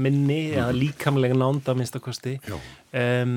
[0.00, 0.56] minni mm.
[0.56, 3.34] eða líkamlega nánda minnstakosti um,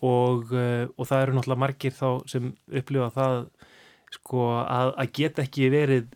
[0.00, 3.36] og, uh, og það eru náttúrulega margir þá sem upplifa það
[4.16, 6.08] sko að, að geta ekki verið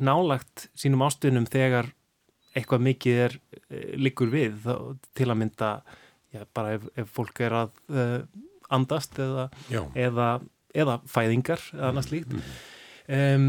[0.00, 1.90] nálagt sínum ástunum þegar
[2.54, 4.74] eitthvað mikið er uh, liggur við þá,
[5.14, 5.70] til að mynda
[6.34, 8.18] já, bara ef, ef fólk er að uh,
[8.74, 9.48] andast eða,
[9.94, 10.28] eða,
[10.74, 12.52] eða fæðingar eða annars líkt mm.
[13.14, 13.48] um,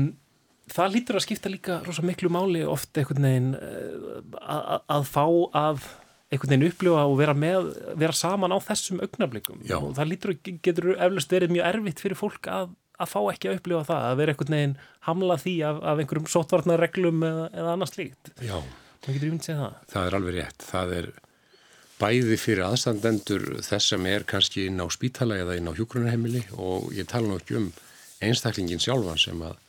[0.71, 5.25] það lítur að skipta líka rosa miklu máli oft einhvern veginn eh, að, að fá
[5.25, 5.85] að
[6.33, 7.69] einhvern veginn upplifa og vera með
[8.01, 12.19] vera saman á þessum augnablikum og það lítur að getur eflust verið mjög erfitt fyrir
[12.19, 14.77] fólk að, að fá ekki að upplifa það að vera einhvern veginn
[15.07, 18.57] hamla því af, af einhverjum sótvarnarreglum eða, eða annars líkt Já.
[19.05, 21.11] það það Það er alveg rétt, það er
[21.99, 26.89] bæði fyrir aðstandendur þess sem er kannski inn á spítala eða inn á hjókrunarheimili og
[26.95, 27.69] ég tala nú ekki um
[28.23, 29.61] einstaklingin sjálfan sem að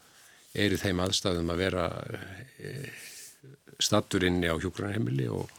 [0.57, 1.85] er í þeim aðstæðum að vera
[2.63, 2.91] eh,
[3.83, 5.51] stattur inni á hjókrarheimili og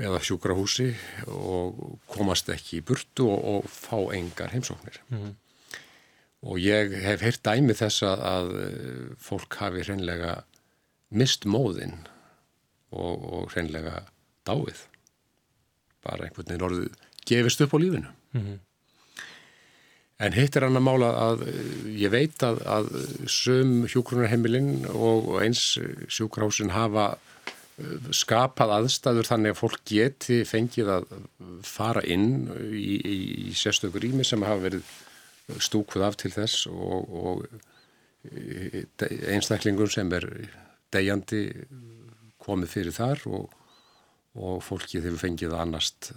[0.00, 0.88] eða sjúkrahúsi
[1.28, 5.02] og komast ekki í burtu og, og fá engar heimsóknir.
[5.10, 5.34] Mm -hmm.
[6.42, 8.48] Og ég hef heyrt dæmi þess að, að
[9.22, 10.40] fólk hafi hreinlega
[11.14, 12.00] mist móðinn
[12.90, 14.02] og, og hreinlega
[14.48, 14.86] dáið.
[16.02, 18.10] Bara einhvern veginn orðið gefist upp á lífinu.
[18.32, 18.60] Mm -hmm.
[20.22, 21.40] En hitt er hann að mála að
[21.98, 22.90] ég veit að, að
[23.26, 25.78] söm hjókrunarheimilinn og eins
[26.08, 31.08] sjúkrahúsin hafa uh, skapað aðstæður þannig að fólk geti fengið að
[31.66, 32.28] fara inn
[32.70, 34.92] í, í, í sérstökur ími sem hafa verið
[35.60, 37.44] stúkuð af til þess og, og
[38.28, 38.84] e,
[39.32, 40.28] einstaklingur sem er
[40.92, 41.42] degjandi
[42.42, 43.52] komið fyrir þar og,
[44.34, 46.12] og fólkið hefur fengið annast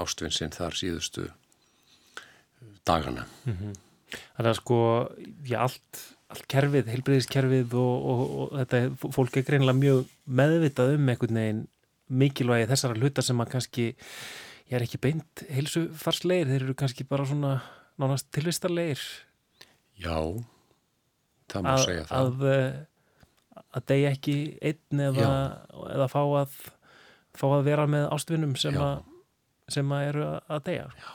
[0.00, 1.28] ástvinsinn þar síðustu
[2.86, 3.26] dagana.
[3.44, 3.74] Mm -hmm.
[4.36, 4.78] Þannig að sko,
[5.46, 11.08] já, allt, allt kerfið, heilbreyðiskerfið og, og, og þetta, fólk er greinlega mjög meðvitað um
[11.08, 11.66] einhvern veginn
[12.10, 13.84] mikilvægi þessara hluta sem að kannski,
[14.70, 17.60] ég er ekki beint heilsufarsleir, þeir eru kannski bara svona
[18.00, 19.00] nánast tilvistarleir.
[20.00, 20.16] Já,
[21.52, 22.20] það má segja það.
[22.20, 24.36] Að, eh, að deyja ekki
[24.70, 25.32] einn eða,
[25.94, 26.60] eða fá, að,
[27.36, 28.78] fá að vera með ástvinnum sem,
[29.70, 30.86] sem að eru að deyja.
[30.96, 31.12] Já,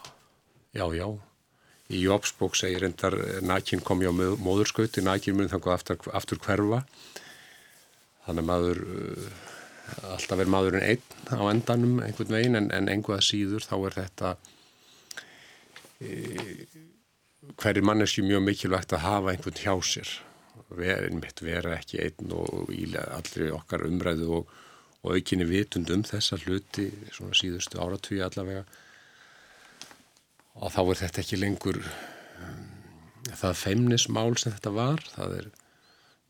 [0.82, 0.86] já.
[1.02, 1.08] já.
[1.94, 3.14] Í Jópsbók segir endar
[3.46, 6.82] nækin kom ég á móðurskauti, nækin mun þannig aftur, aftur hverfa.
[8.26, 9.28] Þannig að maður, uh,
[10.16, 14.32] alltaf er maðurinn einn á endanum einhvern veginn en, en einhverða síður þá er þetta
[17.62, 20.14] hverju manneski mjög mikilvægt að hafa einhvern hjá sér.
[20.76, 21.08] Ver,
[21.46, 24.56] vera ekki einn og í allri okkar umræðu og,
[25.04, 28.66] og aukinni vitund um þessa hluti svona síðustu áratví allavega.
[30.56, 32.66] Og þá er þetta ekki lengur um,
[33.30, 35.04] það feimnismál sem þetta var.
[35.14, 35.50] Það er,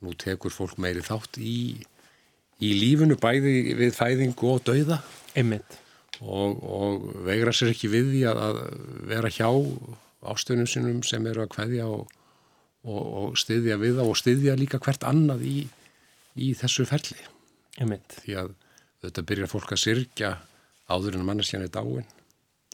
[0.03, 1.55] nú tekur fólk meiri þátt í
[2.63, 5.01] í lífunu bæði við fæðingu og dauða
[6.21, 8.59] og, og vegra sér ekki við því að, að
[9.11, 9.49] vera hjá
[10.25, 12.11] ástöðunum sinum sem eru að hvaðja og,
[12.85, 15.55] og, og styðja við það og styðja líka hvert annað í,
[16.35, 17.19] í þessu ferli
[18.21, 18.53] því að
[19.05, 20.33] þetta byrjar fólk að sirkja
[20.89, 22.07] áður en manneskjan er dáin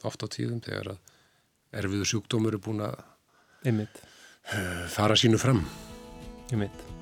[0.08, 2.98] oft á tíðum þegar að erfiðu sjúkdómur er búin að
[3.68, 4.02] Einmitt.
[4.92, 5.64] fara sínu fram
[6.52, 7.01] Einmitt.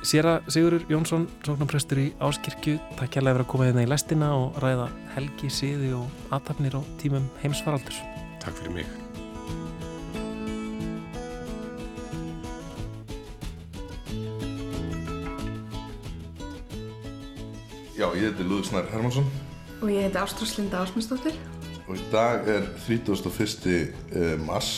[0.00, 4.30] Sér að Sigurur Jónsson sóknarprestur í Áskirkju takk kærlega fyrir að koma hérna í lestina
[4.32, 7.98] og ræða helgi, siði og aðtapnir á tímum heimsfaraldur
[8.40, 8.88] Takk fyrir mig
[18.00, 19.28] Já, ég heiti Lúðsnær Hermansson
[19.82, 21.36] og ég heiti Ástráslinda Ásmundsdóttir
[21.84, 23.92] og í dag er 31.
[24.16, 24.72] Eh, mars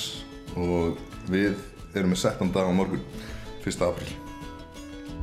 [0.58, 0.98] og
[1.30, 1.54] við
[1.94, 3.06] erum með 17 dag á morgun
[3.62, 3.86] 1.
[3.86, 4.31] apríl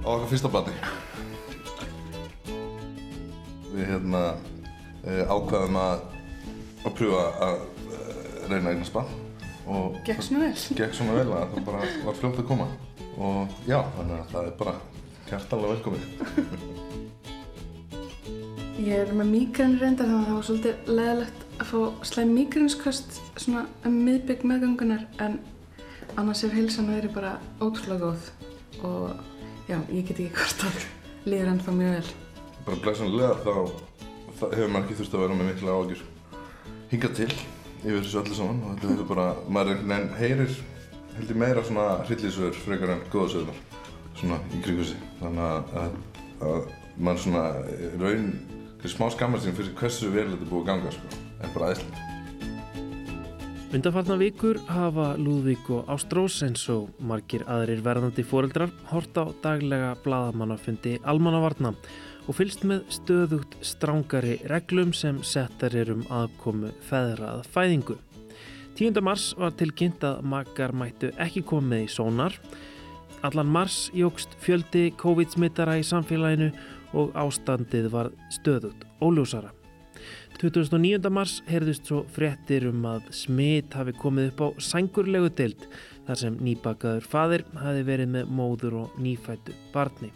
[0.04, 0.76] á okkar fyrsta bati
[3.74, 4.24] við hérna
[5.06, 6.06] eh, ákvaðum að
[6.88, 7.58] að pröfa að
[7.96, 9.10] eh, reyna eignast bann
[9.70, 10.56] og Gekk svona vel.
[10.80, 12.68] Gekk svona vel að það bara var fljótt að koma.
[13.20, 14.76] Og já, þannig að það er bara
[15.30, 16.04] kjartalega velkomið.
[18.80, 23.18] Ég er með mígræn reyndar þannig að það var svolítið leðilegt að fá slæm mígrænskvöst
[23.36, 25.36] svona um miðbygg meðgangunar en
[26.16, 28.24] annars er heilsan verið bara ótrúlega góð
[28.88, 29.39] og
[29.70, 30.82] já, ég get ekki hvort að
[31.30, 32.12] líður ennþá mjög vel.
[32.66, 33.54] bara blæsanlega þá
[34.56, 36.04] hefur maður ekki þurft að vera með mikla ágjur
[36.90, 40.60] hinga til yfir þessu öllu saman og þetta hefur bara, maður einhvern veginn heyrir
[41.16, 43.64] held ég meira svona hryllisöður frekar en góðasöðunar
[44.20, 45.08] svona í kringu sig.
[45.22, 45.98] Þannig að, að,
[46.50, 47.46] að maður svona
[48.02, 48.30] raun
[48.90, 52.09] smá skammar sín fyrir hversu vel þetta er búið að ganga sko, en bara aðeinslega
[53.70, 59.92] Undarfarna vikur hafa Lúðvík og Ástrós eins og margir aðrir verðandi fóreldrar hort á daglega
[60.02, 61.76] bladamannafundi almannavarna
[62.26, 68.00] og fylst með stöðugt strángari reglum sem settar er um aðkomu feðrað fæðingu.
[68.74, 68.98] 10.
[69.06, 72.42] mars var tilkynnt að makar mættu ekki komið í sónar.
[73.22, 76.50] Allan mars jógst fjöldi COVID-smittara í samfélaginu
[76.98, 79.59] og ástandið var stöðugt óljósara.
[80.40, 81.10] 29.
[81.12, 85.66] mars heyrðust svo fréttir um að smitt hafi komið upp á sængurlegu deild
[86.08, 90.14] þar sem nýbakaður fadir hafi verið með móður og nýfættu barni.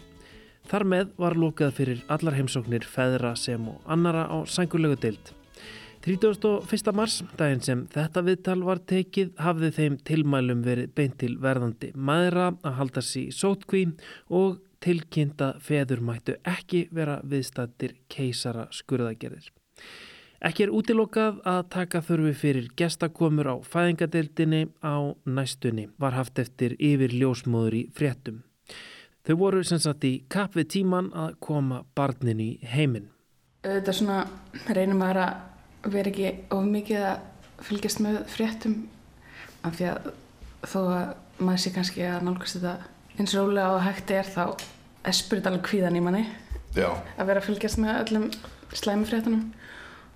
[0.72, 5.34] Þar með var lókað fyrir allar heimsóknir feðra sem og annara á sængurlegu deild.
[6.08, 6.94] 31.
[6.96, 12.54] mars, daginn sem þetta viðtal var tekið, hafði þeim tilmælum verið beint til verðandi maðra
[12.64, 13.84] að halda sér í sótkví
[14.32, 19.52] og tilkynnta feður mættu ekki vera viðstattir keisara skurðagerðir.
[20.44, 26.76] Ekki er útilokað að taka þurfi fyrir gestakomur á fæðingadeildinni á næstunni, var haft eftir
[26.84, 28.42] yfir ljósmóður í fréttum.
[29.24, 33.08] Þau voru sem sagt í kapp við tíman að koma barnin í heiminn.
[33.64, 34.18] Þetta er svona,
[34.76, 38.78] reynum maður að vera ekki of mikið að fylgjast með fréttum
[39.64, 40.12] af því að
[40.68, 42.76] þó að maður sé kannski að nálgast þetta
[43.16, 44.44] eins rólega og hægt er þá
[45.08, 46.24] espur þetta alveg kvíðan í manni
[46.76, 48.32] Já, að vera að fylgjast með öllum
[48.74, 49.44] slæmifréttunum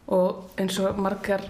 [0.07, 1.43] og eins og margar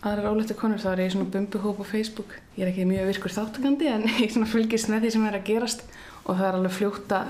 [0.00, 2.34] aðrar ólættu konur þá er ég í svona bumbuhóp á Facebook.
[2.56, 5.46] Ég er ekki mjög virkur þáttakandi en ég svona fylgist með því sem er að
[5.50, 5.86] gerast.
[6.26, 7.22] Og það er alveg fljóta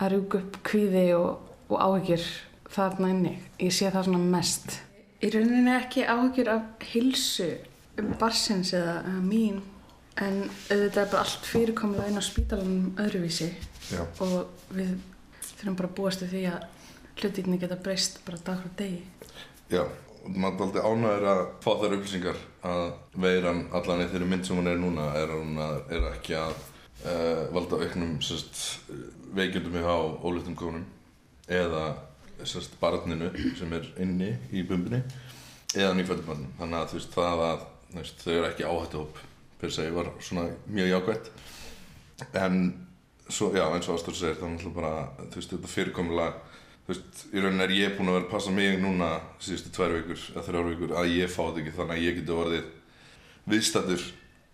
[0.00, 2.28] að rúka upp kvíði og, og áhyggjur
[2.70, 3.34] þarna inni.
[3.60, 4.78] Ég sé það svona mest.
[5.20, 7.50] Í rauninni ekki áhyggjur af hilsu
[8.00, 9.60] um barsins eða, mín
[10.20, 13.52] En auðvitað er bara allt fyrirkomið inn á spítalanum öðruvísi.
[13.90, 14.04] Já.
[14.22, 14.92] og við
[15.42, 16.66] þurfum bara að búast við því að
[17.20, 19.00] hlutinni geta breyst bara dag frá degi.
[19.70, 19.84] Já,
[20.26, 22.86] maður er aldrei ánæður að fá þær upplýsingar að
[23.22, 27.44] veiran allan í þeirri mynd sem hún er núna er, að, er ekki að uh,
[27.54, 28.64] valda auknum sérst,
[29.36, 29.94] veikjöndum hjá
[30.26, 30.88] ólítum konum
[31.46, 31.84] eða
[32.42, 35.04] sérst, barninu sem er inni í bumbunni
[35.76, 36.50] eða nýfættubarninu.
[36.58, 37.64] Þannig að veist það að
[37.94, 39.24] veist, þau eru ekki áhættuhóp
[39.60, 41.34] fyrir segi var svona mjög jákvætt
[42.42, 42.62] en
[43.30, 46.49] svo, já, eins og Ástór segir það er náttúrulega bara, þú veist, þetta fyrirkomulega
[46.90, 49.92] þú veist, í rauninni er ég búinn að vera að passa mig núna síðustu tvær
[49.94, 52.64] vikur eða þrjár vikur að ég fá þetta ekki þannig að ég geti orðið
[53.52, 54.06] viðstættur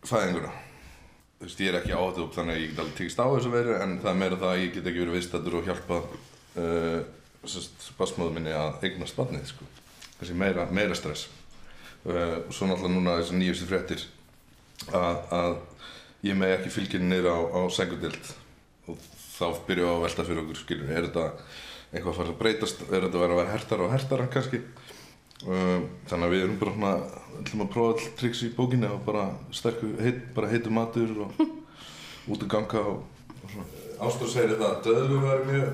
[0.07, 0.51] fæðinguna.
[1.37, 3.53] Þú veist, ég er ekki áhættu upp þannig að ég get alveg tekist á þessu
[3.55, 7.01] veru en það er meira það að ég get ekki verið viðstættur og hjálpað uh,
[7.47, 9.69] sérst, basmóðu minni að eignast barnið, sko.
[10.19, 11.31] Kannski meira, meira stress.
[12.05, 14.05] Uh, og svo náttúrulega núna þessi nýjustu fréttir
[14.93, 15.57] að, að
[16.29, 18.35] ég með ekki fylgjinn niður á, á sengudild
[18.89, 19.01] og
[19.37, 21.31] þá byrju að velta fyrir okkur skilur, er þetta
[21.97, 24.63] eitthvað að fara að breytast, er þetta að vera að vera hertara og hertara kannski.
[25.47, 26.93] Um, þannig að við erum bara svona
[27.41, 31.43] ætlum að prófa all triks í bókinni og bara sterku, heit, bara heitu matur og
[32.33, 33.03] út að ganga og,
[33.43, 33.67] og svona.
[33.97, 35.69] Ástór segir þetta að döðlu var mjög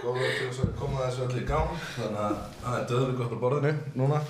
[0.00, 3.42] góður til að koma þessu allir í gang þannig að það er döðlu gott á
[3.44, 4.20] borðinu núna.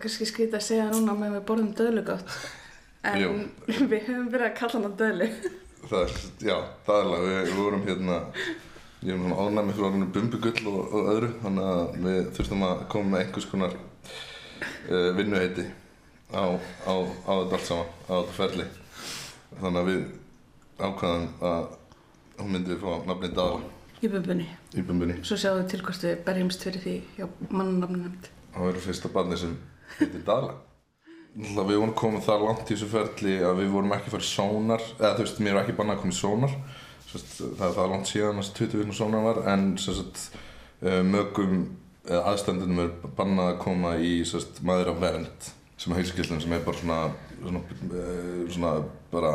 [0.00, 2.38] Kannski skrítið að segja núna með við borðum döðlu gott
[3.00, 3.50] en
[3.90, 5.28] við höfum verið að kalla hana döðlu.
[5.88, 6.56] Það er, já,
[6.86, 8.18] það er alveg, við, við vorum hérna,
[9.00, 12.84] ég erum svona ánæmi fyrir orðinu bumbugull og, og öðru, þannig að við þurftum að
[12.92, 15.66] koma með einhvers konar uh, vinnuheiti
[16.36, 16.44] á,
[16.86, 16.94] á,
[17.26, 18.68] á þetta allt saman, á þetta ferli.
[19.60, 20.02] Þannig að við
[20.80, 21.68] ákvaðum að
[22.40, 23.60] hún myndi fá nafnið Dala
[24.00, 24.46] Í bumbunni.
[24.72, 25.18] í bumbunni.
[25.28, 28.06] Svo við til hvort við berjumst fyrir því hjá mannanafnum
[28.54, 29.56] Það verður fyrsta barni sem
[29.98, 30.54] heitir Dala.
[31.30, 35.12] Við vorum komið það langt í þessu ferli að við vorum ekki farið sónar, eða
[35.16, 36.56] þú veist, mér er ekki bannað að koma í sónar.
[37.10, 40.24] Sest, það er það langt síðan að 20 vikna sónar var, en sest,
[40.80, 41.62] mögum
[42.08, 45.50] eða aðstændunum er bannað að koma í sest, maður af vernd
[45.80, 46.98] sem er heilskillin sem er bara svona,
[47.40, 47.60] svona,
[47.96, 48.72] eh, svona
[49.12, 49.34] bara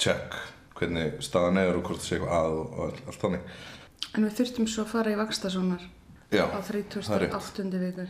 [0.00, 0.34] check
[0.74, 3.52] hvernig staðan er og hvort það sé eitthvað að og, og allt, þannig.
[4.14, 5.84] En við þurftum svo að fara í vakstasónar
[6.34, 6.96] á það er rétt.
[7.36, 7.68] 38.
[7.84, 8.08] vikur.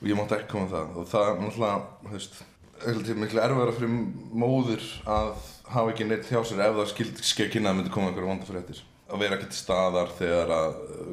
[0.00, 2.42] og ég mátti ekki koma með það og það er náttúrulega, þú veist,
[2.82, 3.92] miklu erfiðara fyrir
[4.34, 5.30] móður að
[5.70, 8.48] hafa ekki neitt hjá sér ef það skild skeið kynna að myndi koma einhverja vonda
[8.48, 8.82] fréttir.
[9.08, 11.06] Að vera ekki til staðar þegar að uh,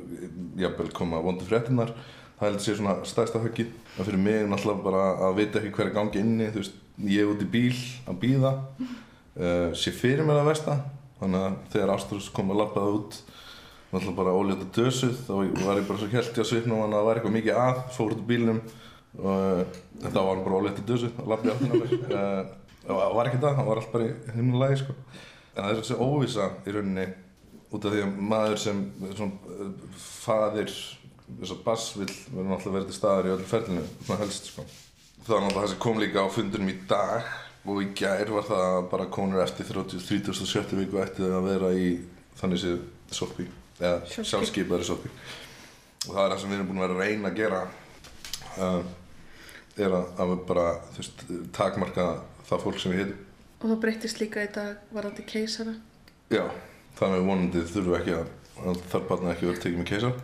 [0.62, 1.94] jafnvel koma vonda fréttinar
[2.40, 3.74] það heldur sé svona stærsta höggið.
[3.98, 7.34] Og fyrir mig náttúrulega bara að vita ekki hverja gangi inni þú veist, ég er
[7.34, 7.76] út í bíl
[8.10, 10.80] að býða uh, sé fyrir mér að versta.
[11.22, 13.22] Þannig að þegar Ástrús kom að lappaða út
[13.92, 15.34] náttúrulega bara óljóta dösuð þá
[15.66, 18.22] var ég bara svo helti á svipnum að það var eitthvað mikið að, fór út
[18.22, 18.62] úr bílnum
[19.20, 22.40] og þá var bara óljóta dösuð og lappi áttina mér uh,
[22.88, 24.96] og það var ekki það, það var allt bara í himnulagi sko.
[25.52, 27.06] en það er þessi óvisa í rauninni
[27.72, 28.82] út af því að maður sem
[29.14, 29.60] svona,
[30.02, 34.50] faðir þess að bass vil vera náttúrulega verið til staðar í öllu ferlinu svona helst
[34.52, 34.66] sko.
[35.22, 37.32] það var náttúrulega það sem kom líka á fundunum í dag
[37.62, 40.74] og í gær var það að bara konur eftir 37.
[40.80, 41.92] viku ætti að vera í
[42.40, 42.82] þannig séð
[43.14, 43.46] sótkví
[43.82, 45.12] eða sjálfskeipaðri sótkví
[46.08, 47.62] og það er það sem við erum búin að vera að reyna að gera
[48.58, 48.82] uh,
[49.78, 50.66] er að, að bara
[50.98, 51.24] veist,
[51.56, 52.08] takmarka
[52.50, 53.28] það fólk sem við heitum
[53.62, 55.76] Og það breytist líka í dag varandi keisara.
[56.34, 56.48] Já,
[56.98, 58.32] þannig að vonandi þurfum við ekki að,
[58.66, 60.16] að þarf barnið ekki að vera tekið með keisar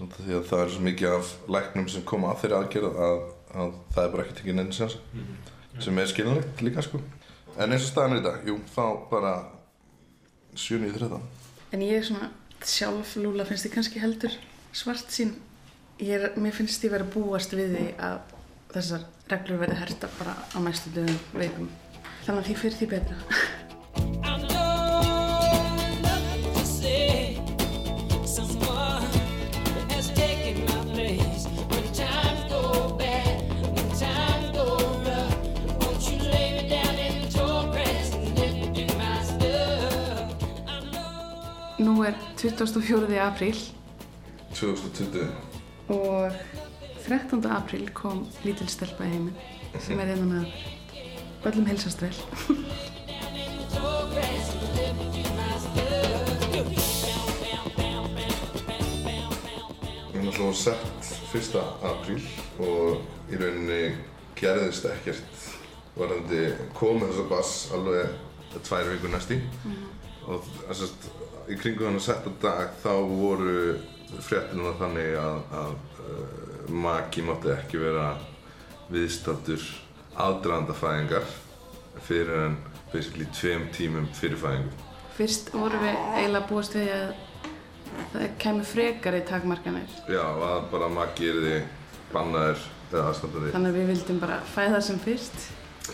[0.00, 3.18] Svona því að það er svo mikið af læknum sem koma að þeirri aðgerð að,
[3.52, 4.96] að það er bara ekki tekið neina sens
[5.80, 7.00] sem er skiljanlegt líka sko.
[7.60, 9.34] En eins og staðan er í dag, jú, þá bara
[10.56, 11.20] 7.13
[11.76, 12.30] En ég er svona
[12.64, 14.34] sjálf, Lúla, finnst þið kannski heldur
[14.72, 15.36] svart sín.
[16.00, 18.34] Ég er, mér finnst ég verið að búast við því að
[18.74, 21.70] þessar reglur verði herta bara á næstu dögum veikum.
[22.26, 23.18] Þannig að því fyrir því betra.
[41.80, 43.16] Nú er 24.
[43.24, 43.56] apríl
[44.52, 45.30] 2020
[45.88, 46.34] og
[47.06, 47.46] 13.
[47.50, 49.36] apríl kom lítil stelpa í heiminn
[49.80, 50.54] sem er hérna með.
[51.48, 51.66] Öllum
[52.02, 52.12] vel.
[60.10, 61.56] Við erum alltaf sett 1.
[61.92, 62.20] apríl
[62.60, 63.82] og í rauninni
[64.40, 65.46] gerðist ekkert
[65.96, 69.40] varandi komið þessa bass alveg tvær vikur næst í
[70.30, 71.08] og þessast
[71.50, 73.56] í kringu þannig setta dag þá voru
[74.22, 75.74] fréttunum þannig að, að
[76.04, 78.10] uh, maki mátti ekki vera
[78.90, 79.62] viðstattur
[80.20, 81.26] aðdraðanda fæðingar
[82.06, 82.56] fyrir en
[82.92, 84.72] basically tveim tímum fyrir fæðingu.
[85.16, 87.10] Fyrst vorum við eiginlega búist við að
[88.12, 89.96] það kemur frekari takmarkanir.
[90.10, 91.56] Já, að bara maki er því
[92.12, 95.50] bannaðir eða aðstandandi Þannig að við vildum bara fæða sem fyrst.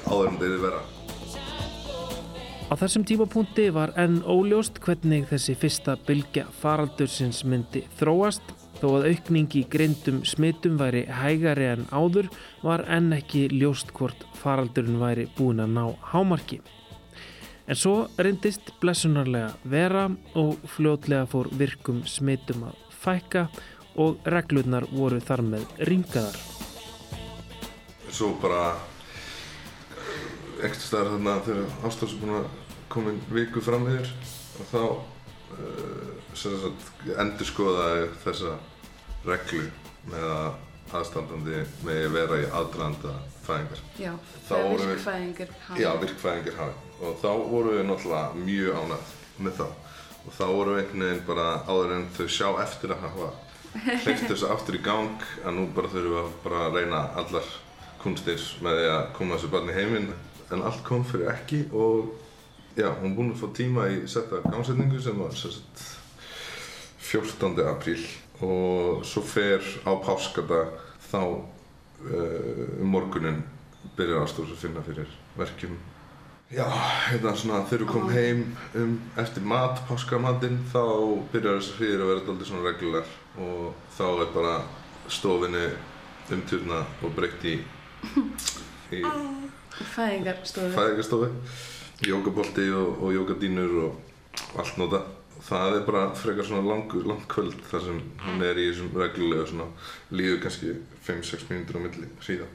[0.06, 0.84] áður en þeirri vera.
[2.66, 9.07] Á þessum tímapunkti var enn óljóst hvernig þessi fyrsta bylgja faraldursins myndi þróast þó að
[9.11, 12.29] aukning í greindum smitum væri hægari en áður
[12.62, 16.61] var enn ekki ljóst hvort faraldurinn væri búin að ná hámarki.
[17.66, 20.05] En svo reyndist blessunarlega vera
[20.39, 23.49] og fljótlega fór virkum smitum að fækka
[23.99, 26.39] og reglurnar voru þar með ringaðar.
[28.12, 28.77] Svo bara
[30.61, 32.49] einhvers staðar þarna þegar
[32.93, 34.12] koma inn viku fram yfir
[34.61, 34.83] og þá
[35.61, 36.86] uh, sagt,
[37.18, 38.54] endur skoðaði þessa
[39.26, 39.64] reglu
[40.11, 43.14] með að aðstandandi megi vera í aðdraðanda
[43.46, 43.80] fæðingar.
[43.98, 44.12] Já,
[44.48, 45.48] þegar vorum við- virkfæðingur
[45.82, 49.11] Já, virkfæðingir hafi og þá vorum við náttúrulega mjög ánægð
[49.46, 49.72] með það
[50.26, 53.28] og þá vorum við einhvern veginn bara áður en þau sjá eftir að hafa
[54.07, 57.50] hleypt þessu aftur í gang að nú bara þurfum við að bara reyna allar
[58.02, 60.09] kunstir með því að koma þessu barni heiminn
[60.54, 62.14] en allt kom fyrir ekki og
[62.77, 65.85] já, hún er búin að fá tíma í setta gangsetningu sem var sagt
[67.07, 67.57] 14.
[67.64, 68.03] apríl
[68.45, 70.74] og svo fer á páskadag
[71.09, 73.45] þá uh, um morgunin
[73.97, 75.09] byrjar Ástós að finna fyrir
[75.39, 75.77] verkjum
[76.47, 76.66] Já,
[77.09, 78.43] hérna svona þegar við komum heim
[78.79, 80.83] um, eftir mat, páskamatinn, þá
[81.33, 83.09] byrjar þessi hríðir að vera dálítið svona reglulegar
[83.43, 84.53] og þá er bara
[85.11, 85.64] stofinni
[86.37, 87.57] umturna og breytt í,
[88.95, 89.03] í
[90.77, 91.33] Fæðingarstofu.
[92.05, 95.01] Jókabolti og, og jókadínur og allt nota.
[95.47, 99.44] Það er bara frekar svona langur, langt kvöld þar sem hún er í þessum reglulega
[99.47, 99.66] svona
[100.11, 100.72] líður kannski
[101.07, 102.51] 5-6 mínútur á milli síðan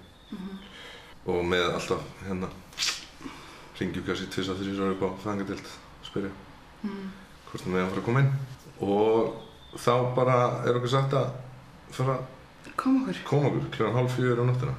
[1.30, 2.50] og með alltaf hérna
[3.80, 6.32] ringjum kannski tvis að þrjus ára upp á fæðingardild og spyrja
[6.82, 8.32] hvort það með að fara að koma inn
[8.82, 10.38] og þá bara
[10.68, 11.30] er okkur sagt að
[11.96, 12.18] fara
[12.82, 13.22] Kom okkur.
[13.30, 13.92] koma okkur kl.
[13.94, 14.76] halv fjögur á nóttina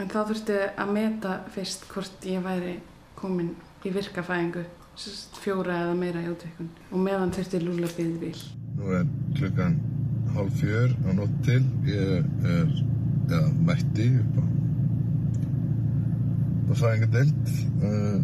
[0.00, 2.78] En þá þurftu að meta fyrst hvort ég væri
[3.18, 3.52] komin
[3.84, 4.64] í virkafæðingu,
[5.40, 6.68] fjóra eða meira útveikun.
[6.90, 8.42] Og meðan þurfti Lúla byggði bíl.
[8.76, 9.06] Nú er
[9.38, 9.78] klukkan
[10.34, 11.62] hálf fjör á nótt til.
[11.88, 12.12] Ég
[12.50, 12.74] er,
[13.30, 14.44] eða mætti upp á,
[16.70, 17.54] á fæðingadeild.
[17.80, 18.18] Uh,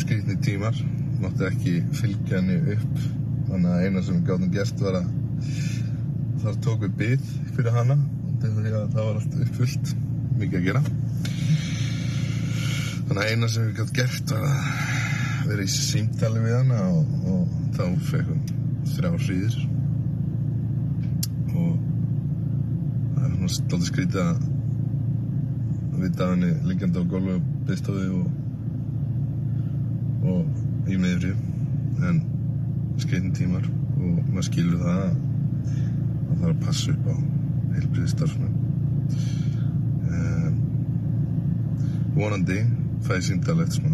[0.00, 0.78] skrýtni tímar.
[1.22, 3.04] Mátti ekki fylgja henni upp.
[3.50, 5.12] Þannig að eina sem við gátum gert var að
[6.42, 7.98] þar tók við bið fyrir hana.
[8.42, 9.94] Þegar það var allt uppfullt.
[10.40, 10.84] Mikið að gera.
[13.12, 17.10] Þannig að eina sem við gátum gert var að vera í símtali við hana og,
[17.28, 17.42] og
[17.76, 18.38] þá fekk hún
[18.88, 19.56] þrjá hríðir.
[21.50, 21.74] Og
[23.12, 24.40] það er svona svolítið skrítið að
[26.00, 28.26] vita af henni liggjandi á gólfi og byggstofi og,
[30.32, 31.36] og í meðri
[32.08, 32.24] en
[32.96, 33.68] skreitin tímar
[34.00, 35.12] og maður skilur það að
[35.68, 37.14] það þarf að passa upp á
[37.74, 38.56] heilbriði starfsmenn
[40.08, 40.62] um,
[42.16, 42.64] vonandi
[43.06, 43.90] fæði síntalegt smá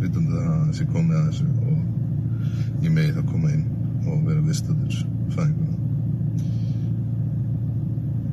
[0.00, 3.66] vitandi það að þessi komið að þessu og ég megi þá koma inn
[4.08, 4.94] og vera viðstæður
[5.34, 5.76] fæðinguna.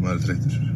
[0.02, 0.72] Maður er þreytur það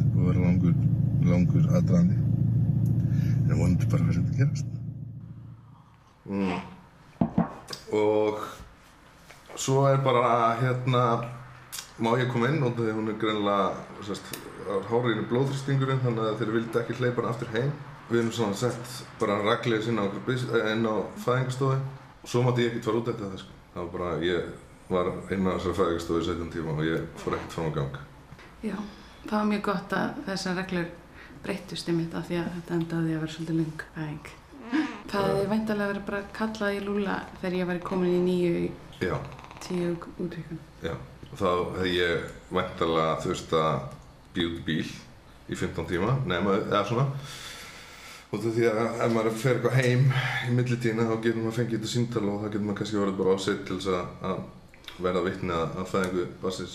[0.00, 0.76] er búið að vera langur
[1.24, 2.18] langur aðdraðandi
[3.44, 4.68] en vonandi bara verður þetta að gerast.
[6.24, 6.56] Mm.
[7.92, 8.38] og
[9.60, 11.02] svo er bara hérna
[11.98, 13.74] má ég koma inn og hún er greinlega
[14.64, 17.70] á hárinu blóðþrýstingurinn þannig að þeir vildi ekki hleypa hann aftur heim
[18.08, 22.64] við erum svona sett bara raglega sinna á eh, inn á fæðingarstofu og svo mátti
[22.64, 23.54] ég ekkert fara út eftir það sko.
[23.74, 24.50] það var bara, ég
[24.88, 28.02] var inn á þessari fæðingarstofu í 17 tíma og ég fór ekkert fram á gang
[28.64, 28.76] Já,
[29.28, 30.92] það var mjög gott að þessar reglur
[31.44, 34.30] breyttust einmitt af því að þetta endaði að vera svolítið lung fæðing.
[35.12, 38.70] Það hefði væntalega verið bara kallað í Lúla þegar ég væri komin í nýju í
[39.04, 39.18] já,
[39.66, 40.62] tíu útvíkun.
[41.34, 44.84] Og þá hefði ég væntalega þurft að í bíl
[45.50, 47.06] í 15 tíma nema, eða svona.
[48.34, 50.06] Og því að ef maður fer eitthvað heim
[50.48, 53.34] í millitíðina þá getur maður fengið þetta síntal og þá getur maður kannski verið bara
[53.34, 54.40] ásett til þess að,
[55.04, 56.74] verða vitni að, að fæðingu bassins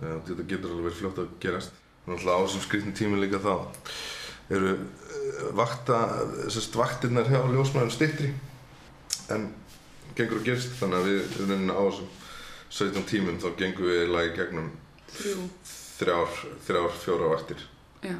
[0.00, 1.80] uh, þetta getur alveg verið fljótt að gerast.
[2.04, 3.54] Og náttúrulega á þessum skrýtnum tími líka þá
[4.56, 6.02] eru uh, vakta,
[6.46, 8.30] sérst vaktirnar hjá ljósmaðurinn styttri
[9.34, 9.48] en
[10.18, 12.14] gengur að gerst þannig að við í rauninni á þessum
[12.70, 14.70] 17 tímum þá gengum við eiginlega í gegnum
[15.98, 17.66] þrjár, þrjár, fjóra vaktir
[18.04, 18.16] Já,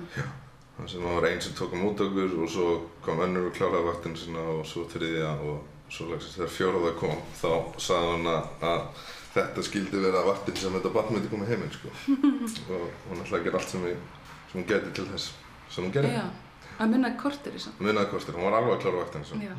[0.76, 2.66] Það sem var einn sem tók á mót okkur og svo
[3.05, 7.14] kom önnur og kláraði vaktinu sinna og svo þriðja og svo langsist þegar fjóraða kom
[7.38, 7.49] þá
[7.80, 9.05] sagði hann að, að
[9.36, 11.92] þetta skildi vera vaktin sem þetta barn myndi koma heiminn sko.
[12.76, 13.97] og hún ætlaði að gera allt sem, við,
[14.51, 15.30] sem hún geti til þess.
[15.70, 16.12] sem hún gerði.
[16.16, 16.24] Já,
[16.76, 17.80] að munna kortir í samt.
[17.80, 19.40] Munaði kostir, hún var alveg að klára vaktina svo.
[19.40, 19.57] Já,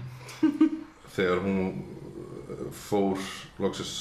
[1.18, 1.58] Þegar hún
[2.78, 3.26] fór
[3.62, 3.96] loksins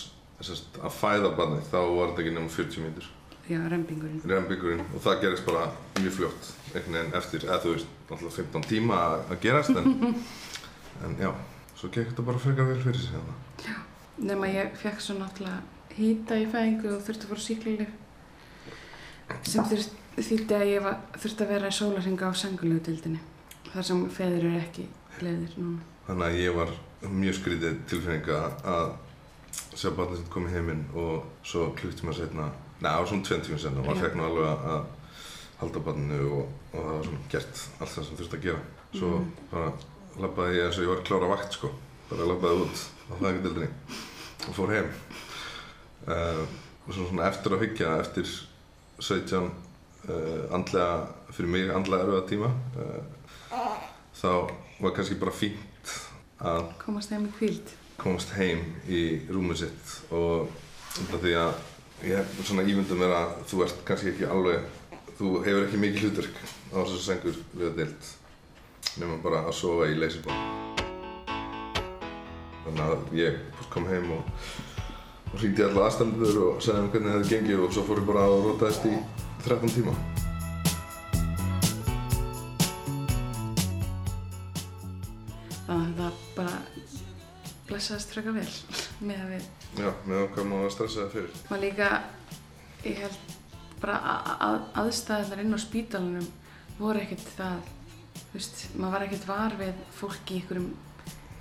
[0.44, 3.06] sest, að fæða barnið, þá var þetta ekki nema 40 mínútur.
[3.48, 4.22] já, rembingurinn.
[4.26, 5.68] Rembingurinn og það gerist bara
[6.00, 9.86] mjög fljótt einhvern veginn eftir, eða þú veist, náttúrulega 15 tíma að gerast en,
[11.06, 11.30] en já,
[11.76, 13.34] svo gekk þetta bara frekar vel fyrir sig hérna.
[14.16, 15.60] Nefn að ég fekk svo náttúrulega
[15.96, 17.90] hýta í fæðingu og þurfti að fara síklilif
[19.46, 19.64] sem
[20.16, 23.18] þýtti að ég þurfti að vera í sólarhinga á sengulegu
[23.72, 24.86] þar sem feður eru ekki
[25.20, 25.82] leiðir núna.
[26.06, 26.70] Þannig að ég var
[27.12, 28.94] mjög skrítið tilfinninga að
[29.76, 32.50] sjá barnið sem kom í heiminn og svo klukktíma setna,
[32.80, 34.02] neða á svona 20 tíma setna, maður Já.
[34.06, 34.86] fekk nú alveg að-
[35.60, 38.60] halda barninu og, og það var svona gert allt það sem þurfti að gera.
[38.92, 39.30] Svo Mhm.
[39.50, 39.72] bara
[40.20, 41.70] labbaði ég eins og ég var klára vakt sko,
[42.10, 42.76] bara labbaði út
[43.08, 43.68] á fæðingadildinni
[44.48, 44.90] og fór heim.
[46.06, 46.44] Uh,
[46.86, 48.28] og svo svona eftir að hyggja, eftir
[49.00, 49.50] 17
[50.08, 53.80] uh, andlega, fyrir mig andlega erfiða tíma, uh,
[54.14, 54.28] þá
[54.80, 55.96] var kannski bara fínt
[56.40, 57.72] að Komast heim í kvíld.
[58.00, 60.52] Komast heim í rúmið sitt og
[60.96, 61.64] þetta því að
[62.06, 64.66] ég svona ímynda mér að þú ert kannski ekki alveg,
[65.16, 66.40] þú hefur ekki mikið hlutverk
[66.72, 68.12] á þessu sengur við að deilt
[69.00, 70.44] nema bara að sofa í leysibón.
[72.66, 73.40] Þannig að ég
[73.72, 74.28] kom heim og,
[75.32, 78.12] og hringdi alla aðstandur og sagði um hvernig það hefði gengið og svo fór ég
[78.12, 78.94] bara að rótaðist í
[79.46, 79.98] 13 tíma.
[87.86, 89.44] Blessaðist frekar vel með að við.
[89.78, 91.36] Já, með okkar maður að stressa það fyrir.
[91.46, 91.90] Maður líka,
[92.82, 93.36] ég held
[93.78, 96.26] bara að, að aðstæðunar inn á spítalunum
[96.80, 97.70] voru ekkert það,
[98.16, 100.66] þú veist, maður var ekkert var við fólk í einhverjum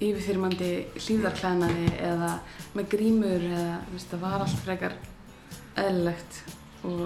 [0.05, 0.69] yfirþyrmandi
[0.99, 2.31] hlýðarklæðnaði eða
[2.77, 4.97] með grímur eða, þú veist, það var allt frekar
[5.81, 6.41] eðlilegt
[6.85, 7.05] og,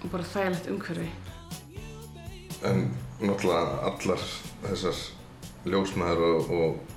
[0.00, 1.12] og bara þægilegt umhverfi.
[2.64, 2.86] En
[3.20, 4.28] náttúrulega allar
[4.64, 5.08] þessar
[5.66, 6.95] ljósmaður og, og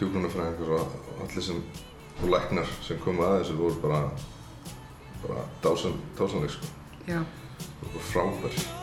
[0.00, 1.62] hjúgrunarfræðingur og allir sem,
[2.22, 4.02] og læknar sem komu að þessu voru bara,
[5.26, 6.76] bara dásan, dásanleg sko,
[7.08, 7.24] Já,
[7.84, 8.54] og frábær.
[8.54, 8.79] Just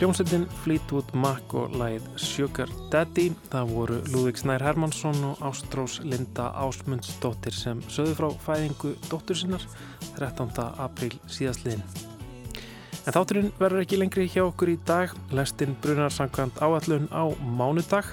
[0.00, 6.46] Hljómsveitin Fleetwood Mac og læð Sugar Daddy það voru Lúðvík Snær Hermansson og Ástrós Linda
[6.56, 9.66] Ásmundsdóttir sem sögðu frá fæðingu dóttur sinnar
[10.16, 10.54] 13.
[10.80, 11.84] apríl síðastliðin.
[13.04, 17.28] En þátturinn verður ekki lengri hjá okkur í dag, lestinn brunar samkvæmt áallun á
[17.60, 18.08] mánudag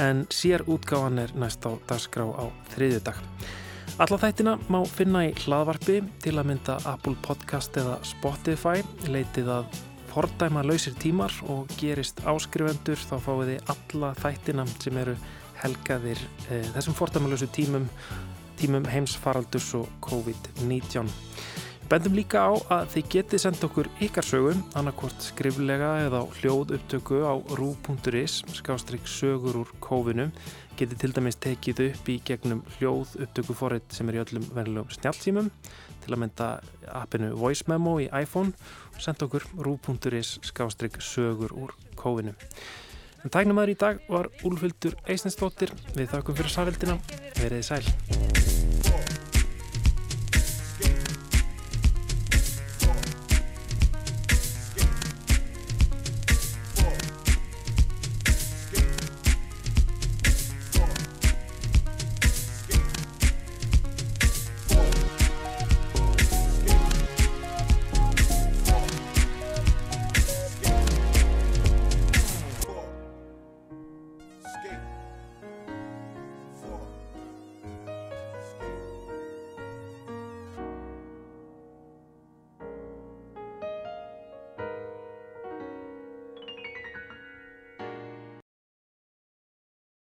[0.00, 3.20] en sér útgáfan er næst á dagskrá á þriðjudag.
[4.00, 9.80] Alla þættina má finna í hlaðvarpi til að mynda Apple Podcast eða Spotify, leitið að
[10.10, 15.14] fordæma lausir tímar og gerist áskrifendur þá fáið þið alla þættina sem eru
[15.60, 17.86] helgaðir e, þessum fordæma lausu tímum,
[18.58, 21.10] tímum heimsfaraldurs og COVID-19.
[21.90, 27.22] Bendum líka á að þið getið senda okkur ykkar sögum, annarkvort skriflega eða hljóð upptöku
[27.26, 30.30] á rú.is, skástrygg sögur úr kófinum,
[30.78, 34.94] getið til dæmis tekið upp í gegnum hljóð upptöku forrið sem er í öllum vennilegum
[34.94, 35.50] snjálfsýmum,
[36.04, 36.52] til að mynda
[37.02, 38.54] appinu Voice Memo í iPhone
[39.00, 42.36] senda okkur rú.is, skástrygg sögur úr kófinum.
[43.24, 46.98] En tæknum aður í dag var Úlfildur Eisnesdóttir, við þakkum fyrir safveldina,
[47.40, 48.59] veriði sæl.